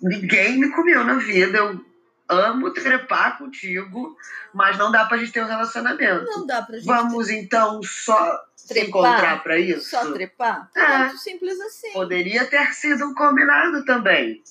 ninguém 0.00 0.56
me 0.58 0.70
comeu 0.70 1.02
na 1.02 1.16
vida. 1.16 1.58
Eu 1.58 1.84
amo 2.30 2.72
trepar 2.72 3.36
contigo, 3.36 4.16
mas 4.54 4.78
não 4.78 4.92
dá 4.92 5.04
pra 5.04 5.18
gente 5.18 5.32
ter 5.32 5.42
um 5.42 5.48
relacionamento. 5.48 6.24
Não 6.26 6.46
dá 6.46 6.62
pra 6.62 6.76
gente. 6.76 6.86
Vamos 6.86 7.26
ter... 7.26 7.40
então 7.40 7.82
só 7.82 8.14
trepar, 8.14 8.44
se 8.56 8.80
encontrar 8.80 9.42
pra 9.42 9.58
isso? 9.58 9.90
Só 9.90 10.12
trepar? 10.12 10.70
É. 10.76 11.10
simples 11.16 11.60
assim. 11.60 11.92
Poderia 11.92 12.46
ter 12.46 12.72
sido 12.72 13.04
um 13.06 13.14
combinado 13.14 13.84
também. 13.84 14.42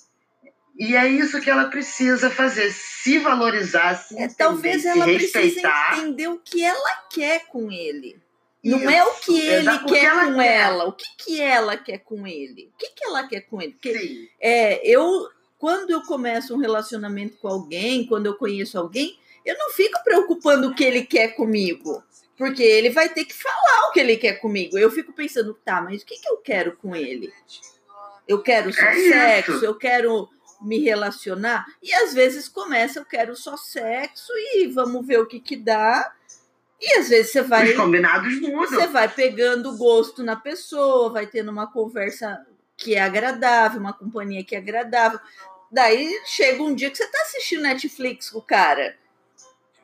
E 0.77 0.95
é 0.95 1.07
isso 1.07 1.41
que 1.41 1.49
ela 1.49 1.65
precisa 1.65 2.29
fazer, 2.29 2.71
se 2.71 3.17
valorizar, 3.19 3.95
se 3.95 4.15
é, 4.15 4.23
entender, 4.23 4.35
Talvez 4.37 4.85
ela 4.85 5.05
se 5.05 5.11
respeitar. 5.11 5.87
precise 5.87 6.07
entender 6.07 6.27
o 6.29 6.37
que 6.37 6.63
ela 6.63 6.95
quer 7.11 7.45
com 7.47 7.69
ele. 7.69 8.21
Não 8.63 8.77
isso, 8.77 8.89
é 8.89 9.03
o 9.03 9.13
que 9.15 9.39
ele 9.39 9.79
quer 9.79 10.05
ela 10.05 10.25
com 10.25 10.35
quer. 10.35 10.55
ela. 10.55 10.85
O 10.85 10.93
que, 10.93 11.05
que 11.17 11.41
ela 11.41 11.77
quer 11.77 11.97
com 11.99 12.27
ele? 12.27 12.71
O 12.73 12.77
que, 12.77 12.89
que 12.91 13.05
ela 13.05 13.27
quer 13.27 13.41
com 13.41 13.61
ele? 13.61 13.73
Porque, 13.73 14.29
é, 14.39 14.85
eu, 14.85 15.27
quando 15.59 15.91
eu 15.91 16.01
começo 16.01 16.55
um 16.55 16.57
relacionamento 16.57 17.37
com 17.37 17.49
alguém, 17.49 18.07
quando 18.07 18.25
eu 18.25 18.35
conheço 18.35 18.79
alguém, 18.79 19.19
eu 19.45 19.57
não 19.57 19.69
fico 19.71 20.01
preocupando 20.03 20.69
o 20.69 20.73
que 20.73 20.83
ele 20.83 21.03
quer 21.03 21.35
comigo. 21.35 22.01
Porque 22.37 22.63
ele 22.63 22.89
vai 22.89 23.09
ter 23.09 23.25
que 23.25 23.33
falar 23.33 23.89
o 23.89 23.91
que 23.91 23.99
ele 23.99 24.15
quer 24.15 24.35
comigo. 24.35 24.77
Eu 24.77 24.89
fico 24.89 25.11
pensando, 25.11 25.53
tá, 25.53 25.81
mas 25.81 26.01
o 26.01 26.05
que, 26.05 26.17
que 26.17 26.29
eu 26.29 26.37
quero 26.37 26.77
com 26.77 26.95
ele? 26.95 27.33
Eu 28.25 28.41
quero 28.41 28.71
só 28.71 28.85
é 28.85 28.95
sexo, 28.95 29.65
eu 29.65 29.75
quero 29.75 30.29
me 30.61 30.79
relacionar. 30.79 31.65
E 31.83 31.93
às 31.93 32.13
vezes 32.13 32.47
começa, 32.47 32.99
eu 32.99 33.05
quero 33.05 33.35
só 33.35 33.57
sexo 33.57 34.31
e 34.35 34.67
vamos 34.67 35.05
ver 35.05 35.19
o 35.19 35.25
que 35.25 35.41
que 35.41 35.57
dá. 35.57 36.13
E 36.79 36.93
às 36.93 37.09
vezes 37.09 37.33
você 37.33 37.41
vai. 37.41 37.71
Os 37.71 37.75
combinados 37.75 38.39
mudam. 38.39 38.61
Você 38.61 38.87
vai 38.87 39.09
pegando 39.09 39.75
gosto 39.75 40.23
na 40.23 40.37
pessoa, 40.37 41.11
vai 41.11 41.27
tendo 41.27 41.51
uma 41.51 41.69
conversa 41.69 42.45
que 42.79 42.95
é 42.95 43.01
agradável, 43.01 43.79
uma 43.79 43.93
companhia 43.93 44.43
que 44.43 44.55
é 44.55 44.57
agradável. 44.57 45.19
Daí 45.71 46.19
chega 46.25 46.63
um 46.63 46.73
dia 46.73 46.89
que 46.89 46.97
você 46.97 47.03
está 47.03 47.21
assistindo 47.21 47.61
Netflix 47.61 48.29
com 48.29 48.39
o 48.39 48.41
cara. 48.41 48.97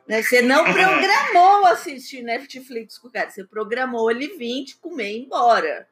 Né? 0.07 0.23
Você 0.23 0.41
não 0.41 0.63
programou 0.63 1.65
assistir 1.67 2.23
Netflix 2.23 2.97
com 2.97 3.09
o 3.09 3.11
cara, 3.11 3.29
você 3.29 3.43
programou 3.43 4.09
ele 4.09 4.29
vir, 4.37 4.65
te 4.65 4.77
comer 4.77 5.11
e 5.11 5.17
ir 5.17 5.25
embora. 5.25 5.87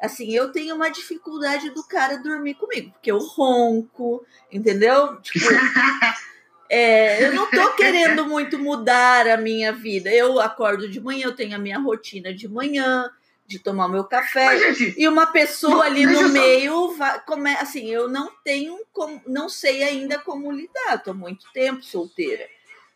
Assim, 0.00 0.34
eu 0.34 0.50
tenho 0.50 0.74
uma 0.74 0.88
dificuldade 0.88 1.70
do 1.70 1.86
cara 1.86 2.16
dormir 2.16 2.54
comigo, 2.54 2.90
porque 2.90 3.12
eu 3.12 3.18
ronco, 3.18 4.26
entendeu? 4.50 5.20
Tipo, 5.20 5.46
é, 6.68 7.24
eu 7.24 7.32
não 7.34 7.48
tô 7.48 7.74
querendo 7.74 8.26
muito 8.26 8.58
mudar 8.58 9.28
a 9.28 9.36
minha 9.36 9.72
vida. 9.72 10.10
Eu 10.10 10.40
acordo 10.40 10.88
de 10.88 11.00
manhã, 11.00 11.26
eu 11.26 11.36
tenho 11.36 11.54
a 11.54 11.58
minha 11.58 11.78
rotina 11.78 12.34
de 12.34 12.48
manhã, 12.48 13.08
de 13.46 13.58
tomar 13.58 13.88
meu 13.88 14.04
café. 14.04 14.46
Mas, 14.46 14.78
gente, 14.78 14.94
e 14.98 15.06
uma 15.08 15.26
pessoa 15.26 15.84
ali 15.84 16.06
no 16.06 16.28
meio 16.28 16.92
vai, 16.92 17.20
come, 17.20 17.50
assim, 17.56 17.86
eu 17.88 18.08
não 18.08 18.30
tenho 18.44 18.78
como, 18.92 19.20
não 19.26 19.48
sei 19.48 19.82
ainda 19.82 20.18
como 20.18 20.50
lidar. 20.50 21.02
Tô 21.02 21.12
muito 21.12 21.46
tempo 21.52 21.82
solteira. 21.82 22.48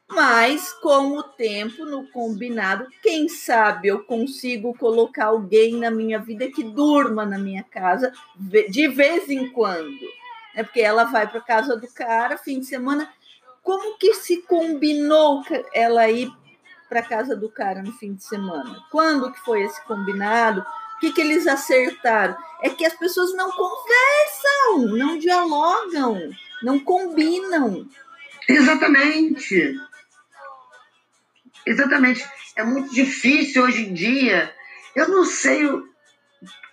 Mas 0.08 0.72
com 0.74 1.18
o 1.18 1.22
tempo, 1.22 1.84
no 1.84 2.06
combinado, 2.08 2.86
quem 3.02 3.28
sabe 3.28 3.88
eu 3.88 4.04
consigo 4.04 4.72
colocar 4.78 5.26
alguém 5.26 5.74
na 5.76 5.90
minha 5.90 6.18
vida 6.18 6.48
que 6.48 6.62
durma 6.62 7.26
na 7.26 7.38
minha 7.38 7.64
casa 7.64 8.12
de 8.70 8.86
vez 8.86 9.28
em 9.28 9.50
quando. 9.50 9.98
É 10.54 10.62
porque 10.62 10.80
ela 10.80 11.04
vai 11.04 11.28
para 11.28 11.40
casa 11.40 11.76
do 11.76 11.88
cara 11.88 12.38
fim 12.38 12.60
de 12.60 12.66
semana. 12.66 13.12
Como 13.62 13.98
que 13.98 14.14
se 14.14 14.42
combinou 14.42 15.42
ela 15.74 16.08
ir 16.08 16.30
para 16.88 17.02
casa 17.02 17.36
do 17.36 17.48
cara 17.48 17.82
no 17.82 17.92
fim 17.92 18.14
de 18.14 18.24
semana? 18.24 18.84
Quando 18.90 19.32
que 19.32 19.40
foi 19.40 19.62
esse 19.62 19.82
combinado? 19.84 20.60
O 20.96 20.98
que, 20.98 21.12
que 21.12 21.20
eles 21.20 21.46
acertaram? 21.46 22.36
É 22.62 22.70
que 22.70 22.84
as 22.84 22.94
pessoas 22.94 23.34
não 23.34 23.50
conversam, 23.50 24.96
não 24.96 25.18
dialogam, 25.18 26.30
não 26.62 26.78
combinam. 26.80 27.86
Exatamente. 28.48 29.78
Exatamente. 31.66 32.26
É 32.54 32.64
muito 32.64 32.94
difícil 32.94 33.64
hoje 33.64 33.82
em 33.82 33.92
dia. 33.92 34.54
Eu 34.94 35.08
não 35.08 35.24
sei, 35.24 35.66
eu 35.66 35.86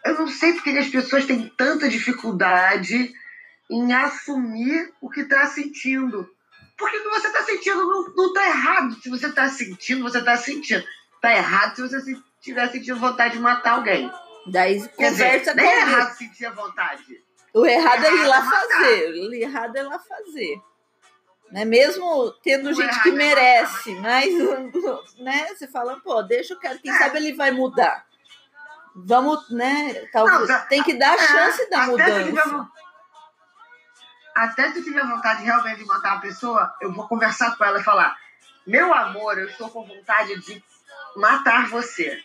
não 0.05 0.27
sei 0.27 0.53
porque 0.53 0.69
as 0.69 0.87
pessoas 0.87 1.25
têm 1.25 1.51
tanta 1.57 1.89
dificuldade 1.89 3.13
em 3.69 3.93
assumir 3.93 4.93
o 5.01 5.09
que 5.09 5.21
está 5.21 5.45
sentindo. 5.47 6.29
Porque 6.77 6.97
o 6.97 7.03
que 7.03 7.09
você 7.09 7.27
está 7.27 7.43
sentindo 7.43 8.13
não 8.15 8.27
está 8.27 8.45
errado. 8.47 8.95
Se 9.01 9.09
você 9.09 9.27
está 9.27 9.47
sentindo, 9.49 10.03
você 10.03 10.19
está 10.19 10.35
sentindo. 10.37 10.83
Está 11.15 11.33
errado 11.35 11.75
se 11.75 11.81
você 11.87 11.97
estiver 12.39 12.69
sentindo 12.71 12.99
vontade 12.99 13.35
de 13.35 13.39
matar 13.39 13.73
alguém. 13.73 14.11
Daí 14.47 14.81
Quer 14.89 15.11
conversa 15.11 15.53
dizer, 15.53 15.55
nem 15.55 15.65
é 15.71 15.79
errado 15.79 16.17
sentir 16.17 16.45
a 16.45 16.51
vontade. 16.51 17.23
O 17.53 17.65
errado 17.65 18.03
é, 18.03 18.07
é 18.07 18.13
ir 18.15 18.25
lá 18.25 18.37
errado 18.37 18.45
matar. 18.45 18.67
fazer. 18.67 19.11
O 19.13 19.33
errado 19.33 19.75
é 19.77 19.83
lá 19.83 19.99
fazer. 19.99 20.61
Né? 21.51 21.65
Mesmo 21.65 22.31
tendo 22.43 22.69
O 22.69 22.73
gente 22.73 22.89
errado 22.89 23.03
que 23.03 23.09
é 23.09 23.11
merece, 23.13 23.95
mas 23.95 24.33
né? 25.19 25.47
você 25.55 25.67
fala, 25.67 25.99
pô, 26.01 26.21
deixa 26.23 26.55
o 26.55 26.59
cara, 26.59 26.77
quem 26.79 26.91
É. 26.91 26.97
sabe 26.97 27.17
ele 27.17 27.33
vai 27.33 27.51
mudar. 27.51 28.05
Vamos, 28.95 29.49
né? 29.49 30.05
Talvez, 30.11 30.39
Não, 30.41 30.47
tá- 30.47 30.59
tem 30.65 30.83
que 30.83 30.93
dar 30.95 31.11
a 31.17 31.23
é, 31.23 31.27
chance 31.27 31.69
da 31.69 31.85
tiver 31.89 32.25
mudança. 32.31 32.69
Até 34.35 34.71
se 34.71 34.79
eu 34.79 34.83
tiver 34.83 35.05
vontade 35.05 35.43
realmente 35.43 35.79
de 35.79 35.85
matar 35.85 36.13
uma 36.13 36.21
pessoa, 36.21 36.73
eu 36.81 36.91
vou 36.91 37.07
conversar 37.07 37.55
com 37.55 37.63
ela 37.63 37.79
e 37.79 37.83
falar: 37.83 38.15
Meu 38.65 38.93
amor, 38.93 39.37
eu 39.37 39.47
estou 39.47 39.69
com 39.69 39.85
vontade 39.85 40.39
de 40.41 40.63
matar 41.15 41.67
você. 41.69 42.19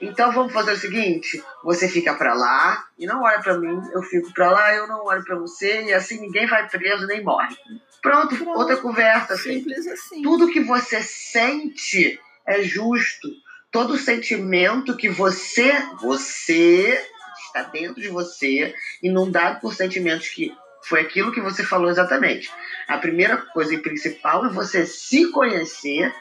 Então 0.00 0.30
vamos 0.30 0.52
fazer 0.52 0.72
o 0.72 0.76
seguinte: 0.76 1.42
você 1.62 1.88
fica 1.88 2.14
pra 2.14 2.34
lá 2.34 2.86
e 2.98 3.06
não 3.06 3.22
olha 3.22 3.40
pra 3.40 3.58
mim, 3.58 3.80
eu 3.92 4.02
fico 4.02 4.32
pra 4.32 4.50
lá, 4.50 4.74
eu 4.74 4.86
não 4.86 5.04
olho 5.04 5.24
pra 5.24 5.36
você, 5.36 5.82
e 5.84 5.92
assim 5.92 6.20
ninguém 6.20 6.46
vai 6.46 6.68
preso 6.68 7.06
nem 7.06 7.22
morre. 7.22 7.56
Pronto, 8.00 8.36
Pronto. 8.36 8.58
outra 8.58 8.76
conversa. 8.76 9.36
filho. 9.36 9.58
Simples 9.58 9.86
assim. 9.86 10.22
Tudo 10.22 10.50
que 10.50 10.60
você 10.60 11.02
sente 11.02 12.20
é 12.46 12.62
justo. 12.62 13.28
Todo 13.70 13.98
sentimento 13.98 14.96
que 14.96 15.10
você, 15.10 15.72
você 16.00 17.04
está 17.46 17.64
dentro 17.64 18.00
de 18.00 18.08
você, 18.08 18.74
inundado 19.02 19.60
por 19.60 19.74
sentimentos 19.74 20.28
que 20.28 20.56
foi 20.82 21.00
aquilo 21.00 21.32
que 21.32 21.40
você 21.40 21.64
falou 21.64 21.90
exatamente. 21.90 22.50
A 22.86 22.98
primeira 22.98 23.36
coisa 23.36 23.74
e 23.74 23.78
principal 23.78 24.46
é 24.46 24.50
você 24.50 24.86
se 24.86 25.30
conhecer 25.30 26.14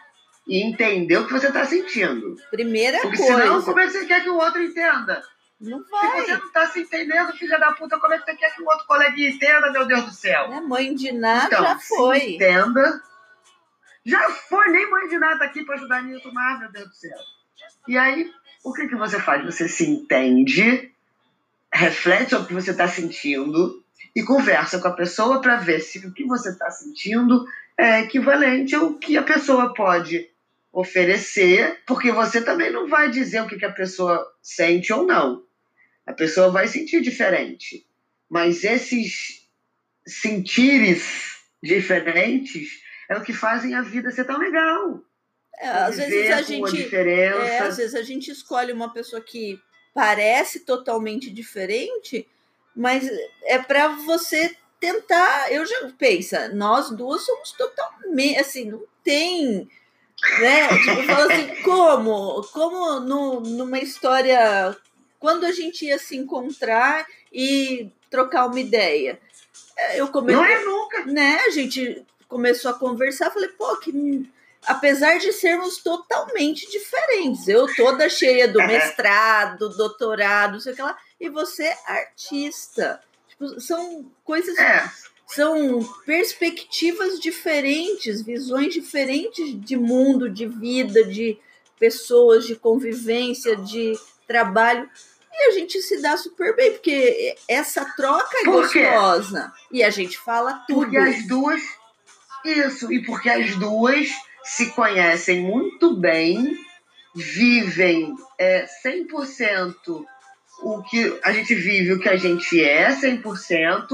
e 0.48 0.64
entender 0.66 1.18
o 1.18 1.26
que 1.28 1.34
você 1.34 1.48
está 1.48 1.66
sentindo. 1.66 2.36
Primeira 2.50 3.00
Porque 3.02 3.18
coisa. 3.18 3.34
senão, 3.42 3.62
como 3.62 3.80
é 3.80 3.86
que 3.86 3.92
você 3.94 4.06
quer 4.06 4.24
que 4.24 4.30
o 4.30 4.38
outro 4.38 4.62
entenda? 4.62 5.22
Não 5.60 5.84
Se 5.84 5.90
você 5.90 6.08
vai. 6.08 6.28
não 6.28 6.46
está 6.48 6.68
se 6.68 6.82
entendendo, 6.82 7.34
filha 7.34 7.58
da 7.60 7.72
puta, 7.74 8.00
como 8.00 8.14
é 8.14 8.20
que 8.20 8.26
você 8.26 8.36
quer 8.36 8.56
que 8.56 8.62
o 8.62 8.66
outro 8.66 8.86
coleguinha 8.86 9.30
entenda, 9.30 9.72
meu 9.72 9.86
Deus 9.86 10.06
do 10.06 10.12
céu? 10.12 10.50
Né? 10.50 10.62
Mãe 10.62 10.94
de 10.94 11.12
nada 11.12 11.48
Então, 11.48 11.64
já 11.64 11.80
foi. 11.80 12.36
entenda. 12.36 13.02
Já 14.06 14.30
foi, 14.30 14.70
nem 14.72 14.90
mãe 14.90 15.08
de 15.10 15.18
nada 15.18 15.44
aqui 15.44 15.66
para 15.66 15.76
ajudar 15.76 15.98
a 16.00 16.20
tomar, 16.22 16.60
meu 16.60 16.72
Deus 16.72 16.88
do 16.88 16.96
céu. 16.96 17.18
E 17.88 17.98
aí, 17.98 18.32
o 18.64 18.72
que, 18.72 18.88
que 18.88 18.96
você 18.96 19.20
faz? 19.20 19.44
Você 19.44 19.68
se 19.68 19.86
entende, 19.90 20.94
reflete 21.74 22.30
sobre 22.30 22.46
o 22.46 22.48
que 22.48 22.54
você 22.54 22.72
está 22.72 22.88
sentindo 22.88 23.84
e 24.16 24.24
conversa 24.24 24.80
com 24.80 24.88
a 24.88 24.96
pessoa 24.96 25.42
para 25.42 25.58
ver 25.58 25.80
se 25.80 26.00
o 26.06 26.14
que 26.14 26.26
você 26.26 26.50
está 26.50 26.70
sentindo 26.70 27.46
é 27.78 28.02
equivalente 28.02 28.74
ao 28.76 28.96
que 28.96 29.18
a 29.18 29.24
pessoa 29.24 29.74
pode 29.74 30.30
oferecer, 30.72 31.80
porque 31.86 32.12
você 32.12 32.42
também 32.42 32.72
não 32.72 32.88
vai 32.88 33.10
dizer 33.10 33.42
o 33.42 33.48
que, 33.48 33.58
que 33.58 33.66
a 33.66 33.72
pessoa 33.72 34.26
sente 34.42 34.94
ou 34.94 35.06
não. 35.06 35.44
A 36.06 36.14
pessoa 36.14 36.52
vai 36.52 36.68
sentir 36.68 37.02
diferente. 37.02 37.86
Mas 38.30 38.64
esses 38.64 39.48
sentires 40.06 41.38
diferentes 41.62 42.70
é 43.10 43.18
o 43.18 43.24
que 43.24 43.34
fazem 43.34 43.74
a 43.74 43.82
vida 43.82 44.12
ser 44.12 44.26
tão 44.26 44.38
legal. 44.38 45.02
É, 45.60 45.68
às 45.70 45.98
vezes 45.98 46.32
a 46.32 46.42
gente. 46.42 46.72
diferença. 46.72 47.40
É, 47.40 47.60
às 47.60 47.78
vezes 47.78 47.96
a 47.96 48.04
gente 48.04 48.30
escolhe 48.30 48.72
uma 48.72 48.94
pessoa 48.94 49.22
que 49.22 49.60
parece 49.94 50.60
totalmente 50.60 51.32
diferente, 51.32 52.28
mas 52.78 53.10
é 53.44 53.58
para 53.58 53.88
você 53.90 54.56
tentar. 54.80 55.52
Eu 55.52 55.66
já 55.66 55.92
pensa, 55.98 56.50
nós 56.50 56.92
duas 56.92 57.26
somos 57.26 57.52
totalmente 57.54 58.40
assim, 58.40 58.66
não 58.66 58.84
tem, 59.04 59.68
né? 60.40 60.68
Tipo, 60.70 61.04
fala 61.04 61.34
assim, 61.34 61.48
como, 61.64 62.44
como 62.54 63.00
no, 63.00 63.40
numa 63.42 63.80
história, 63.80 64.78
quando 65.20 65.46
a 65.46 65.52
gente 65.52 65.86
ia 65.86 65.98
se 65.98 66.16
encontrar 66.16 67.06
e 67.34 67.90
trocar 68.10 68.46
uma 68.46 68.60
ideia, 68.60 69.20
É, 69.76 70.00
eu 70.00 70.08
comecei, 70.10 70.36
Não 70.42 70.46
é 70.46 70.64
nunca. 70.64 71.06
né? 71.06 71.40
A 71.48 71.50
gente 71.50 72.06
começou 72.28 72.72
a 72.72 72.74
conversar, 72.80 73.32
falei, 73.32 73.50
pô, 73.50 73.76
que 73.78 73.92
apesar 74.68 75.18
de 75.18 75.32
sermos 75.32 75.78
totalmente 75.78 76.70
diferentes, 76.70 77.48
eu 77.48 77.74
toda 77.76 78.10
cheia 78.10 78.48
do 78.48 78.60
mestrado, 78.68 79.70
doutorado, 79.70 80.54
não 80.54 80.60
sei 80.60 80.74
o 80.74 80.76
que 80.76 80.82
lá, 80.82 80.98
e 81.20 81.30
você 81.30 81.74
artista. 81.86 83.02
Tipo, 83.30 83.60
são 83.60 84.12
coisas, 84.24 84.58
É. 84.58 84.90
são 85.28 85.82
perspectivas 86.06 87.20
diferentes, 87.20 88.22
visões 88.22 88.74
diferentes 88.74 89.60
de 89.62 89.76
mundo, 89.78 90.30
de 90.30 90.46
vida, 90.46 91.04
de 91.04 91.40
pessoas, 91.80 92.46
de 92.46 92.56
convivência, 92.56 93.56
de 93.56 93.98
trabalho. 94.28 94.90
E 95.32 95.50
a 95.50 95.52
gente 95.52 95.80
se 95.82 96.02
dá 96.02 96.18
super 96.18 96.56
bem, 96.56 96.72
porque 96.72 97.36
essa 97.48 97.86
troca 97.96 98.38
é 98.40 98.44
gostosa. 98.44 99.54
E 99.72 99.84
a 99.84 99.90
gente 99.92 100.18
fala 100.18 100.64
tudo. 100.68 100.82
Porque 100.82 100.98
as 100.98 101.28
duas. 101.28 101.62
Isso, 102.44 102.92
e 102.92 103.04
porque 103.06 103.30
as 103.30 103.56
duas 103.58 104.08
se 104.48 104.68
conhecem 104.72 105.42
muito 105.42 105.94
bem, 105.94 106.58
vivem 107.14 108.16
é, 108.40 108.66
100% 108.86 110.06
o 110.62 110.82
que 110.84 111.20
a 111.22 111.34
gente 111.34 111.54
vive, 111.54 111.94
o 111.94 112.00
que 112.00 112.08
a 112.08 112.16
gente 112.16 112.64
é, 112.64 112.90
100%. 112.90 113.88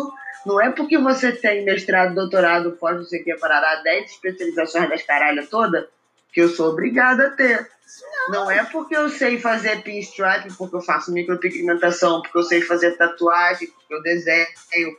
Não 0.45 0.61
é 0.61 0.69
porque 0.69 0.97
você 0.97 1.31
tem 1.31 1.65
mestrado, 1.65 2.13
doutorado, 2.13 2.73
pós, 2.73 2.97
não 2.97 3.03
sei 3.03 3.21
o 3.21 3.23
que, 3.23 3.35
parará, 3.35 3.81
10 3.81 4.11
especializações 4.11 4.89
das 4.89 5.01
caralhas 5.01 5.49
toda, 5.49 5.89
que 6.31 6.41
eu 6.41 6.49
sou 6.49 6.69
obrigada 6.69 7.27
a 7.27 7.31
ter. 7.31 7.67
Não 8.29 8.49
é 8.49 8.63
porque 8.63 8.95
eu 8.95 9.09
sei 9.09 9.39
fazer 9.39 9.81
pinstripe, 9.81 10.53
porque 10.57 10.75
eu 10.75 10.81
faço 10.81 11.11
micropigmentação, 11.11 12.21
porque 12.21 12.37
eu 12.37 12.43
sei 12.43 12.61
fazer 12.61 12.91
tatuagem, 12.91 13.69
porque 13.69 13.93
eu 13.93 14.01
desenho, 14.01 14.47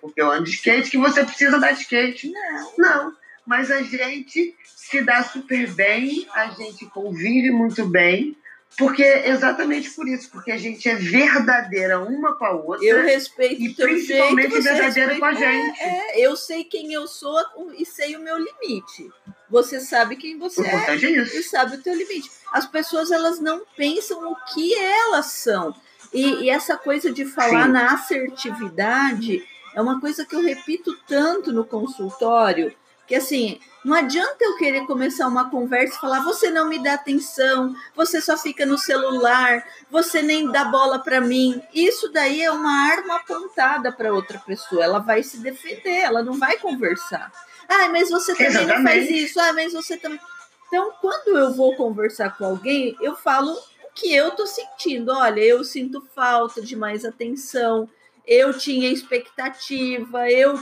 porque 0.00 0.20
eu 0.20 0.30
ando 0.30 0.44
de 0.44 0.50
skate, 0.50 0.90
que 0.90 0.98
você 0.98 1.24
precisa 1.24 1.58
dar 1.58 1.72
de 1.72 1.82
skate. 1.82 2.30
Não. 2.30 2.74
Não, 2.78 3.16
mas 3.46 3.70
a 3.70 3.82
gente 3.82 4.56
se 4.64 5.02
dá 5.02 5.22
super 5.22 5.72
bem, 5.72 6.26
a 6.34 6.50
gente 6.50 6.86
convive 6.86 7.50
muito 7.50 7.86
bem, 7.86 8.36
porque 8.76 9.02
exatamente 9.02 9.90
por 9.90 10.08
isso, 10.08 10.30
porque 10.30 10.50
a 10.50 10.56
gente 10.56 10.88
é 10.88 10.96
verdadeira 10.96 12.00
uma 12.00 12.36
com 12.36 12.44
a 12.44 12.50
outra. 12.50 12.84
Eu 12.84 13.04
respeito 13.04 13.62
E 13.62 13.74
teu 13.74 13.88
jeito, 13.88 14.04
principalmente 14.04 14.50
você 14.50 14.72
verdadeiro 14.72 15.18
com 15.18 15.24
a 15.24 15.32
gente. 15.32 15.80
É, 15.80 16.20
é, 16.20 16.26
eu 16.26 16.36
sei 16.36 16.64
quem 16.64 16.92
eu 16.92 17.06
sou 17.06 17.40
e 17.78 17.86
sei 17.86 18.16
o 18.16 18.20
meu 18.20 18.36
limite. 18.36 19.10
Você 19.48 19.78
sabe 19.78 20.16
quem 20.16 20.36
o 20.36 20.38
você 20.40 20.62
é 20.66 20.74
é 20.74 20.96
e 20.96 21.18
isso. 21.22 21.50
sabe 21.50 21.76
o 21.76 21.82
teu 21.82 21.94
limite. 21.94 22.28
As 22.52 22.66
pessoas 22.66 23.12
elas 23.12 23.38
não 23.38 23.62
pensam 23.76 24.30
o 24.30 24.36
que 24.52 24.74
elas 24.74 25.26
são. 25.26 25.74
E, 26.12 26.44
e 26.44 26.50
essa 26.50 26.76
coisa 26.76 27.12
de 27.12 27.24
falar 27.24 27.66
Sim. 27.66 27.72
na 27.72 27.92
assertividade 27.92 29.44
é 29.74 29.80
uma 29.80 30.00
coisa 30.00 30.24
que 30.24 30.34
eu 30.34 30.42
repito 30.42 30.96
tanto 31.06 31.52
no 31.52 31.64
consultório, 31.64 32.72
que 33.06 33.14
assim, 33.14 33.60
não 33.84 33.94
adianta 33.94 34.36
eu 34.40 34.56
querer 34.56 34.86
começar 34.86 35.28
uma 35.28 35.50
conversa 35.50 35.94
e 35.94 36.00
falar, 36.00 36.20
você 36.20 36.50
não 36.50 36.68
me 36.68 36.82
dá 36.82 36.94
atenção, 36.94 37.74
você 37.94 38.20
só 38.20 38.36
fica 38.36 38.64
no 38.64 38.78
celular, 38.78 39.62
você 39.90 40.22
nem 40.22 40.50
dá 40.50 40.64
bola 40.64 40.98
para 40.98 41.20
mim. 41.20 41.60
Isso 41.72 42.10
daí 42.10 42.42
é 42.42 42.50
uma 42.50 42.88
arma 42.90 43.16
apontada 43.16 43.92
para 43.92 44.12
outra 44.12 44.38
pessoa. 44.38 44.82
Ela 44.82 45.00
vai 45.00 45.22
se 45.22 45.38
defender, 45.38 46.00
ela 46.00 46.22
não 46.22 46.34
vai 46.34 46.56
conversar. 46.58 47.30
Ah, 47.68 47.88
mas 47.88 48.08
você 48.08 48.34
também 48.34 48.66
não 48.66 48.82
faz 48.82 49.04
Exatamente. 49.04 49.24
isso. 49.24 49.40
Ah, 49.40 49.52
mas 49.52 49.72
você 49.72 49.96
também. 49.96 50.20
Então, 50.68 50.92
quando 51.00 51.36
eu 51.36 51.52
vou 51.52 51.76
conversar 51.76 52.36
com 52.36 52.44
alguém, 52.44 52.96
eu 53.00 53.14
falo 53.14 53.52
o 53.52 53.94
que 53.94 54.14
eu 54.14 54.30
tô 54.30 54.46
sentindo. 54.46 55.12
Olha, 55.12 55.40
eu 55.40 55.62
sinto 55.62 56.02
falta 56.14 56.62
de 56.62 56.74
mais 56.74 57.04
atenção. 57.04 57.88
Eu 58.26 58.56
tinha 58.56 58.88
expectativa, 58.90 60.30
eu 60.30 60.58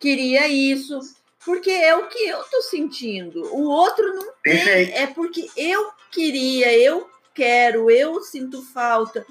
queria 0.00 0.48
isso, 0.48 0.98
porque 1.46 1.70
é 1.70 1.94
o 1.96 2.08
que 2.08 2.26
eu 2.26 2.42
tô 2.42 2.60
sentindo. 2.60 3.40
O 3.54 3.68
outro 3.68 4.04
não 4.14 4.32
tem, 4.42 4.92
é 4.92 5.06
porque 5.06 5.48
eu 5.56 5.92
queria, 6.10 6.76
eu 6.76 7.08
quero, 7.32 7.88
eu 7.88 8.20
sinto 8.20 8.60
falta. 8.62 9.24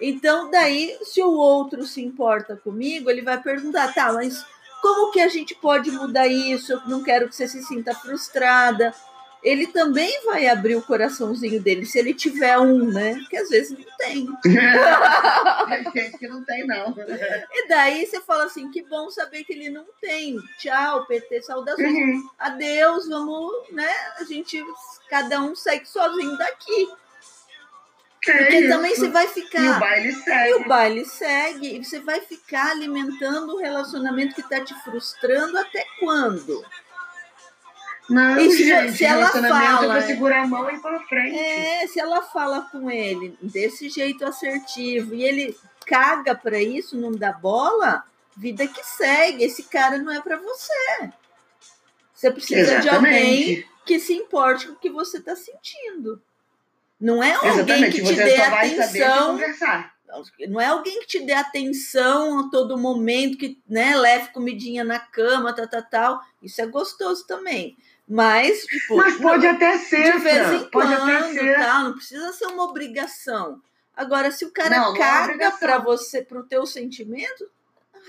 Então, 0.00 0.50
daí, 0.50 0.98
se 1.04 1.22
o 1.22 1.30
outro 1.30 1.84
se 1.84 2.02
importa 2.02 2.56
comigo, 2.56 3.08
ele 3.08 3.22
vai 3.22 3.40
perguntar, 3.40 3.94
tá, 3.94 4.12
mas 4.12 4.44
Como 4.80 5.12
que 5.12 5.20
a 5.20 5.28
gente 5.28 5.54
pode 5.54 5.90
mudar 5.90 6.26
isso? 6.26 6.72
Eu 6.72 6.80
não 6.86 7.02
quero 7.02 7.28
que 7.28 7.36
você 7.36 7.46
se 7.46 7.62
sinta 7.62 7.94
frustrada 7.94 8.94
ele 9.42 9.66
também 9.68 10.24
vai 10.24 10.46
abrir 10.46 10.76
o 10.76 10.82
coraçãozinho 10.82 11.60
dele, 11.60 11.86
se 11.86 11.98
ele 11.98 12.12
tiver 12.12 12.58
um, 12.58 12.90
né? 12.90 13.14
Porque 13.14 13.36
às 13.38 13.48
vezes 13.48 13.78
não 13.78 13.96
tem. 13.96 14.26
tem 14.42 16.02
gente 16.02 16.18
que 16.18 16.28
não 16.28 16.44
tem, 16.44 16.66
não. 16.66 16.94
E 17.52 17.68
daí 17.68 18.06
você 18.06 18.20
fala 18.20 18.44
assim: 18.44 18.70
que 18.70 18.82
bom 18.82 19.10
saber 19.10 19.44
que 19.44 19.52
ele 19.52 19.70
não 19.70 19.86
tem. 20.00 20.36
Tchau, 20.58 21.06
PT, 21.06 21.42
saudações. 21.42 21.88
Uhum. 21.88 22.28
Adeus, 22.38 23.08
vamos, 23.08 23.72
né? 23.72 23.90
A 24.18 24.24
gente, 24.24 24.62
cada 25.08 25.40
um 25.40 25.54
segue 25.54 25.88
sozinho 25.88 26.36
daqui. 26.36 26.88
É 28.28 28.36
Porque 28.36 28.58
isso. 28.58 28.68
também 28.68 28.94
você 28.94 29.08
vai 29.08 29.26
ficar. 29.28 29.62
E 29.62 29.70
o 29.70 29.80
baile 29.80 30.12
segue. 30.12 30.50
E 30.50 30.54
o 30.54 30.68
baile 30.68 31.04
segue. 31.06 31.76
E 31.76 31.84
você 31.84 32.00
vai 32.00 32.20
ficar 32.20 32.72
alimentando 32.72 33.56
um 33.56 33.58
relacionamento 33.58 34.34
que 34.34 34.42
está 34.42 34.60
te 34.62 34.74
frustrando 34.82 35.56
até 35.56 35.86
quando? 35.98 36.62
Não, 38.10 38.40
e 38.40 38.50
se, 38.50 38.64
gente, 38.64 38.92
se 38.96 39.04
ela 39.04 39.28
fala, 39.28 39.98
é 39.98 40.00
segurar 40.00 40.42
a 40.42 40.46
mão 40.46 40.68
e 40.68 40.74
ir 40.74 40.80
pra 40.80 40.98
frente. 41.00 41.38
É, 41.38 41.86
se 41.86 42.00
ela 42.00 42.20
fala 42.22 42.62
com 42.62 42.90
ele 42.90 43.38
desse 43.40 43.88
jeito 43.88 44.24
assertivo 44.24 45.14
e 45.14 45.22
ele 45.22 45.56
caga 45.86 46.34
para 46.34 46.60
isso, 46.60 46.96
não 46.96 47.12
dá 47.12 47.32
bola, 47.32 48.02
vida 48.36 48.66
que 48.66 48.82
segue. 48.84 49.44
Esse 49.44 49.62
cara 49.62 49.96
não 49.98 50.12
é 50.12 50.20
para 50.20 50.36
você. 50.38 51.10
Você 52.12 52.32
precisa 52.32 52.78
Exatamente. 52.78 52.82
de 52.82 52.88
alguém 52.88 53.66
que 53.86 54.00
se 54.00 54.12
importe 54.12 54.66
com 54.66 54.72
o 54.72 54.76
que 54.76 54.90
você 54.90 55.18
está 55.18 55.36
sentindo. 55.36 56.20
Não 57.00 57.22
é 57.22 57.32
alguém 57.32 57.50
Exatamente. 57.50 57.92
que 57.92 58.02
te 58.02 58.14
você 58.14 58.24
dê 58.24 58.36
atenção. 58.40 59.38
Não 60.48 60.60
é 60.60 60.66
alguém 60.66 61.00
que 61.00 61.06
te 61.06 61.20
dê 61.20 61.32
atenção 61.32 62.40
a 62.40 62.50
todo 62.50 62.76
momento, 62.76 63.38
que 63.38 63.56
né, 63.68 63.94
leve 63.96 64.32
comidinha 64.32 64.82
na 64.82 64.98
cama, 64.98 65.54
tal, 65.54 65.68
tal, 65.68 65.82
tal. 65.82 66.20
Isso 66.42 66.60
é 66.60 66.66
gostoso 66.66 67.24
também. 67.26 67.76
Mas, 68.10 68.64
tipo, 68.64 68.96
Mas 68.96 69.14
pode 69.18 69.46
não, 69.46 69.52
até 69.54 69.78
ser, 69.78 70.14
de 70.14 70.18
vez 70.18 70.52
em 70.52 70.68
pode 70.68 70.70
quando, 70.72 70.94
até 70.94 71.32
ser. 71.32 71.54
Tá? 71.54 71.84
não 71.84 71.92
precisa 71.92 72.32
ser 72.32 72.46
uma 72.46 72.64
obrigação. 72.64 73.62
Agora, 73.96 74.32
se 74.32 74.44
o 74.44 74.50
cara 74.50 74.80
não, 74.80 74.94
caga 74.94 75.36
não 75.36 75.44
é 75.46 75.50
para 75.52 75.78
você, 75.78 76.20
pro 76.20 76.42
teu 76.42 76.66
sentimento, 76.66 77.48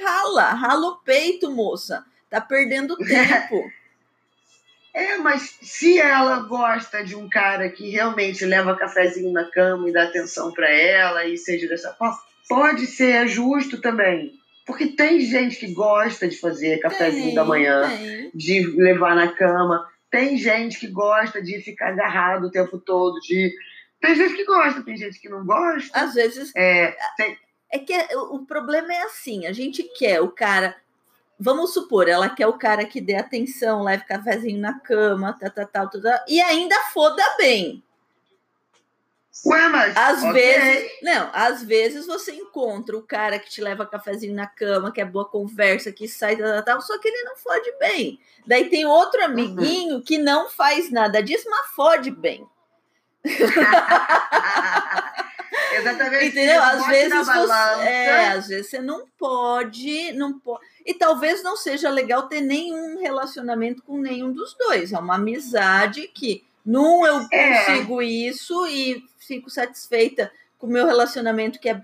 rala, 0.02 0.54
rala 0.54 0.88
o 0.88 0.98
peito, 0.98 1.52
moça. 1.52 2.04
Tá 2.32 2.42
perdendo 2.42 2.98
tempo. 3.06 3.72
É, 4.92 5.18
mas 5.18 5.60
se 5.62 6.00
ela 6.00 6.40
gosta 6.40 7.04
de 7.04 7.16
um 7.16 7.30
cara 7.30 7.70
que 7.70 7.92
realmente 7.92 8.44
leva 8.44 8.76
cafezinho 8.76 9.32
na 9.32 9.52
cama 9.52 9.88
e 9.88 9.94
dá 9.94 10.06
atenção 10.06 10.52
para 10.52 10.68
ela 10.68 11.26
e 11.26 11.38
seja 11.38 11.68
dessa 11.68 11.94
forma, 11.94 12.18
pode 12.50 12.88
ser 12.88 13.28
justo 13.28 13.80
também. 13.80 14.34
Porque 14.66 14.88
tem 14.88 15.20
gente 15.20 15.58
que 15.58 15.74
gosta 15.74 16.28
de 16.28 16.40
fazer 16.40 16.80
cafezinho 16.80 17.28
tem, 17.28 17.36
da 17.36 17.46
manhã, 17.46 17.88
tem. 17.88 18.32
de 18.34 18.66
levar 18.78 19.16
na 19.16 19.28
cama. 19.28 19.91
Tem 20.12 20.38
gente 20.38 20.78
que 20.78 20.88
gosta 20.88 21.42
de 21.42 21.62
ficar 21.62 21.90
agarrado 21.90 22.48
o 22.48 22.52
tempo 22.52 22.78
todo, 22.78 23.20
de. 23.22 23.52
Tem 24.02 24.14
gente 24.14 24.36
que 24.36 24.46
gosta, 24.46 24.84
tem 24.84 24.98
gente 24.98 25.20
que 25.20 25.30
não 25.30 25.46
gosta. 25.46 25.98
Às 25.98 26.14
vezes. 26.14 26.52
É, 26.56 26.96
tem... 27.16 27.38
é 27.72 27.80
que 27.80 27.94
o 28.16 28.46
problema 28.46 28.94
é 28.94 29.04
assim: 29.04 29.48
a 29.48 29.54
gente 29.54 29.84
quer 29.98 30.20
o 30.22 30.30
cara. 30.30 30.76
Vamos 31.40 31.74
supor, 31.74 32.08
ela 32.08 32.30
quer 32.30 32.46
o 32.46 32.58
cara 32.58 32.86
que 32.86 33.02
dê 33.02 33.16
atenção, 33.16 33.82
leve 33.82 34.04
cafezinho 34.04 34.60
na 34.60 34.80
cama, 34.80 35.36
tal, 35.40 35.50
tal, 35.50 35.66
tal, 35.66 35.90
tal, 35.90 36.26
e 36.28 36.40
ainda 36.40 36.76
foda 36.94 37.24
bem. 37.38 37.84
Ué, 39.46 39.70
mas. 39.70 39.98
Às 39.98 40.20
okay. 40.24 40.34
vezes. 40.34 40.92
Não, 41.02 41.30
às 41.34 41.64
vezes 41.64 42.06
você 42.06 42.34
encontra 42.34 42.98
o 42.98 43.02
cara 43.02 43.40
que 43.40 43.50
te 43.50 43.62
leva 43.62 43.86
cafezinho 43.86 44.36
na 44.36 44.46
cama, 44.46 44.92
que 44.92 45.02
é 45.02 45.06
boa 45.06 45.26
conversa, 45.28 45.92
que 45.92 46.08
sai, 46.08 46.36
tal, 46.36 46.64
tal, 46.64 46.82
só 46.82 47.00
que 47.00 47.08
ele 47.08 47.24
não 47.24 47.36
fode 47.38 47.72
bem. 47.80 48.20
Daí 48.46 48.70
tem 48.70 48.86
outro 48.86 49.24
amiguinho 49.24 49.96
uhum. 49.96 50.02
que 50.02 50.18
não 50.18 50.50
faz 50.50 50.92
nada 50.92 51.24
disso, 51.24 51.50
mas 51.50 51.72
fode 51.72 52.12
bem. 52.12 52.46
Exatamente. 55.74 56.26
Entendeu? 56.26 56.62
Às 56.62 56.88
vezes, 56.88 57.28
você, 57.28 57.88
é, 57.88 58.28
às 58.30 58.48
vezes 58.48 58.70
você 58.70 58.80
não 58.80 59.06
pode, 59.18 60.12
não 60.14 60.38
pode. 60.40 60.66
E 60.86 60.94
talvez 60.94 61.42
não 61.44 61.56
seja 61.56 61.90
legal 61.90 62.28
ter 62.28 62.42
nenhum 62.42 63.00
relacionamento 63.00 63.82
com 63.84 63.98
nenhum 63.98 64.32
dos 64.32 64.54
dois. 64.56 64.92
É 64.92 65.00
uma 65.00 65.16
amizade 65.16 66.08
que 66.08 66.46
num 66.66 67.06
eu 67.06 67.26
é. 67.32 67.66
consigo 67.66 68.02
é. 68.02 68.06
isso 68.06 68.68
e 68.68 69.04
fico 69.32 69.50
satisfeita 69.50 70.30
com 70.60 70.68
o 70.68 70.70
meu 70.70 70.86
relacionamento, 70.86 71.58
que 71.58 71.70
é, 71.70 71.82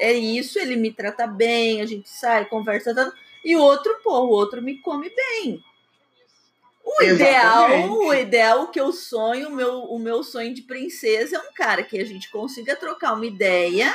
é 0.00 0.12
isso, 0.14 0.58
ele 0.58 0.76
me 0.76 0.90
trata 0.90 1.26
bem, 1.26 1.82
a 1.82 1.86
gente 1.86 2.08
sai, 2.08 2.46
conversa, 2.46 2.94
tá, 2.94 3.12
e 3.44 3.54
o 3.54 3.60
outro, 3.60 4.00
pô, 4.02 4.20
o 4.20 4.30
outro 4.30 4.62
me 4.62 4.78
come 4.78 5.10
bem. 5.10 5.62
O 6.82 7.02
ideal, 7.02 7.90
o 7.90 8.14
ideal 8.14 8.68
que 8.68 8.80
eu 8.80 8.92
sonho, 8.92 9.48
o 9.48 9.54
meu, 9.54 9.82
o 9.84 9.98
meu 9.98 10.22
sonho 10.22 10.54
de 10.54 10.62
princesa 10.62 11.36
é 11.36 11.40
um 11.40 11.52
cara 11.52 11.82
que 11.82 11.98
a 11.98 12.04
gente 12.04 12.30
consiga 12.30 12.74
trocar 12.76 13.12
uma 13.12 13.26
ideia, 13.26 13.94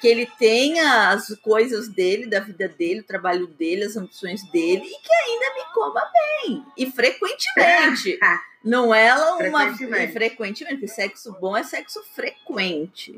que 0.00 0.08
ele 0.08 0.26
tenha 0.38 1.10
as 1.10 1.28
coisas 1.42 1.88
dele, 1.88 2.26
da 2.26 2.40
vida 2.40 2.66
dele, 2.66 3.00
o 3.00 3.06
trabalho 3.06 3.46
dele, 3.46 3.84
as 3.84 3.96
ambições 3.96 4.42
dele, 4.50 4.82
e 4.84 4.98
que 4.98 5.12
ainda 5.12 5.54
me 5.54 5.74
coma 5.74 6.10
bem. 6.12 6.64
E 6.76 6.90
frequentemente. 6.90 8.18
Não 8.64 8.94
é 8.94 9.06
ela 9.06 9.36
uma 9.36 9.60
frequentemente. 9.60 10.12
frequentemente, 10.12 10.74
porque 10.80 10.88
sexo 10.88 11.36
bom 11.40 11.56
é 11.56 11.62
sexo 11.62 12.02
frequente. 12.14 13.16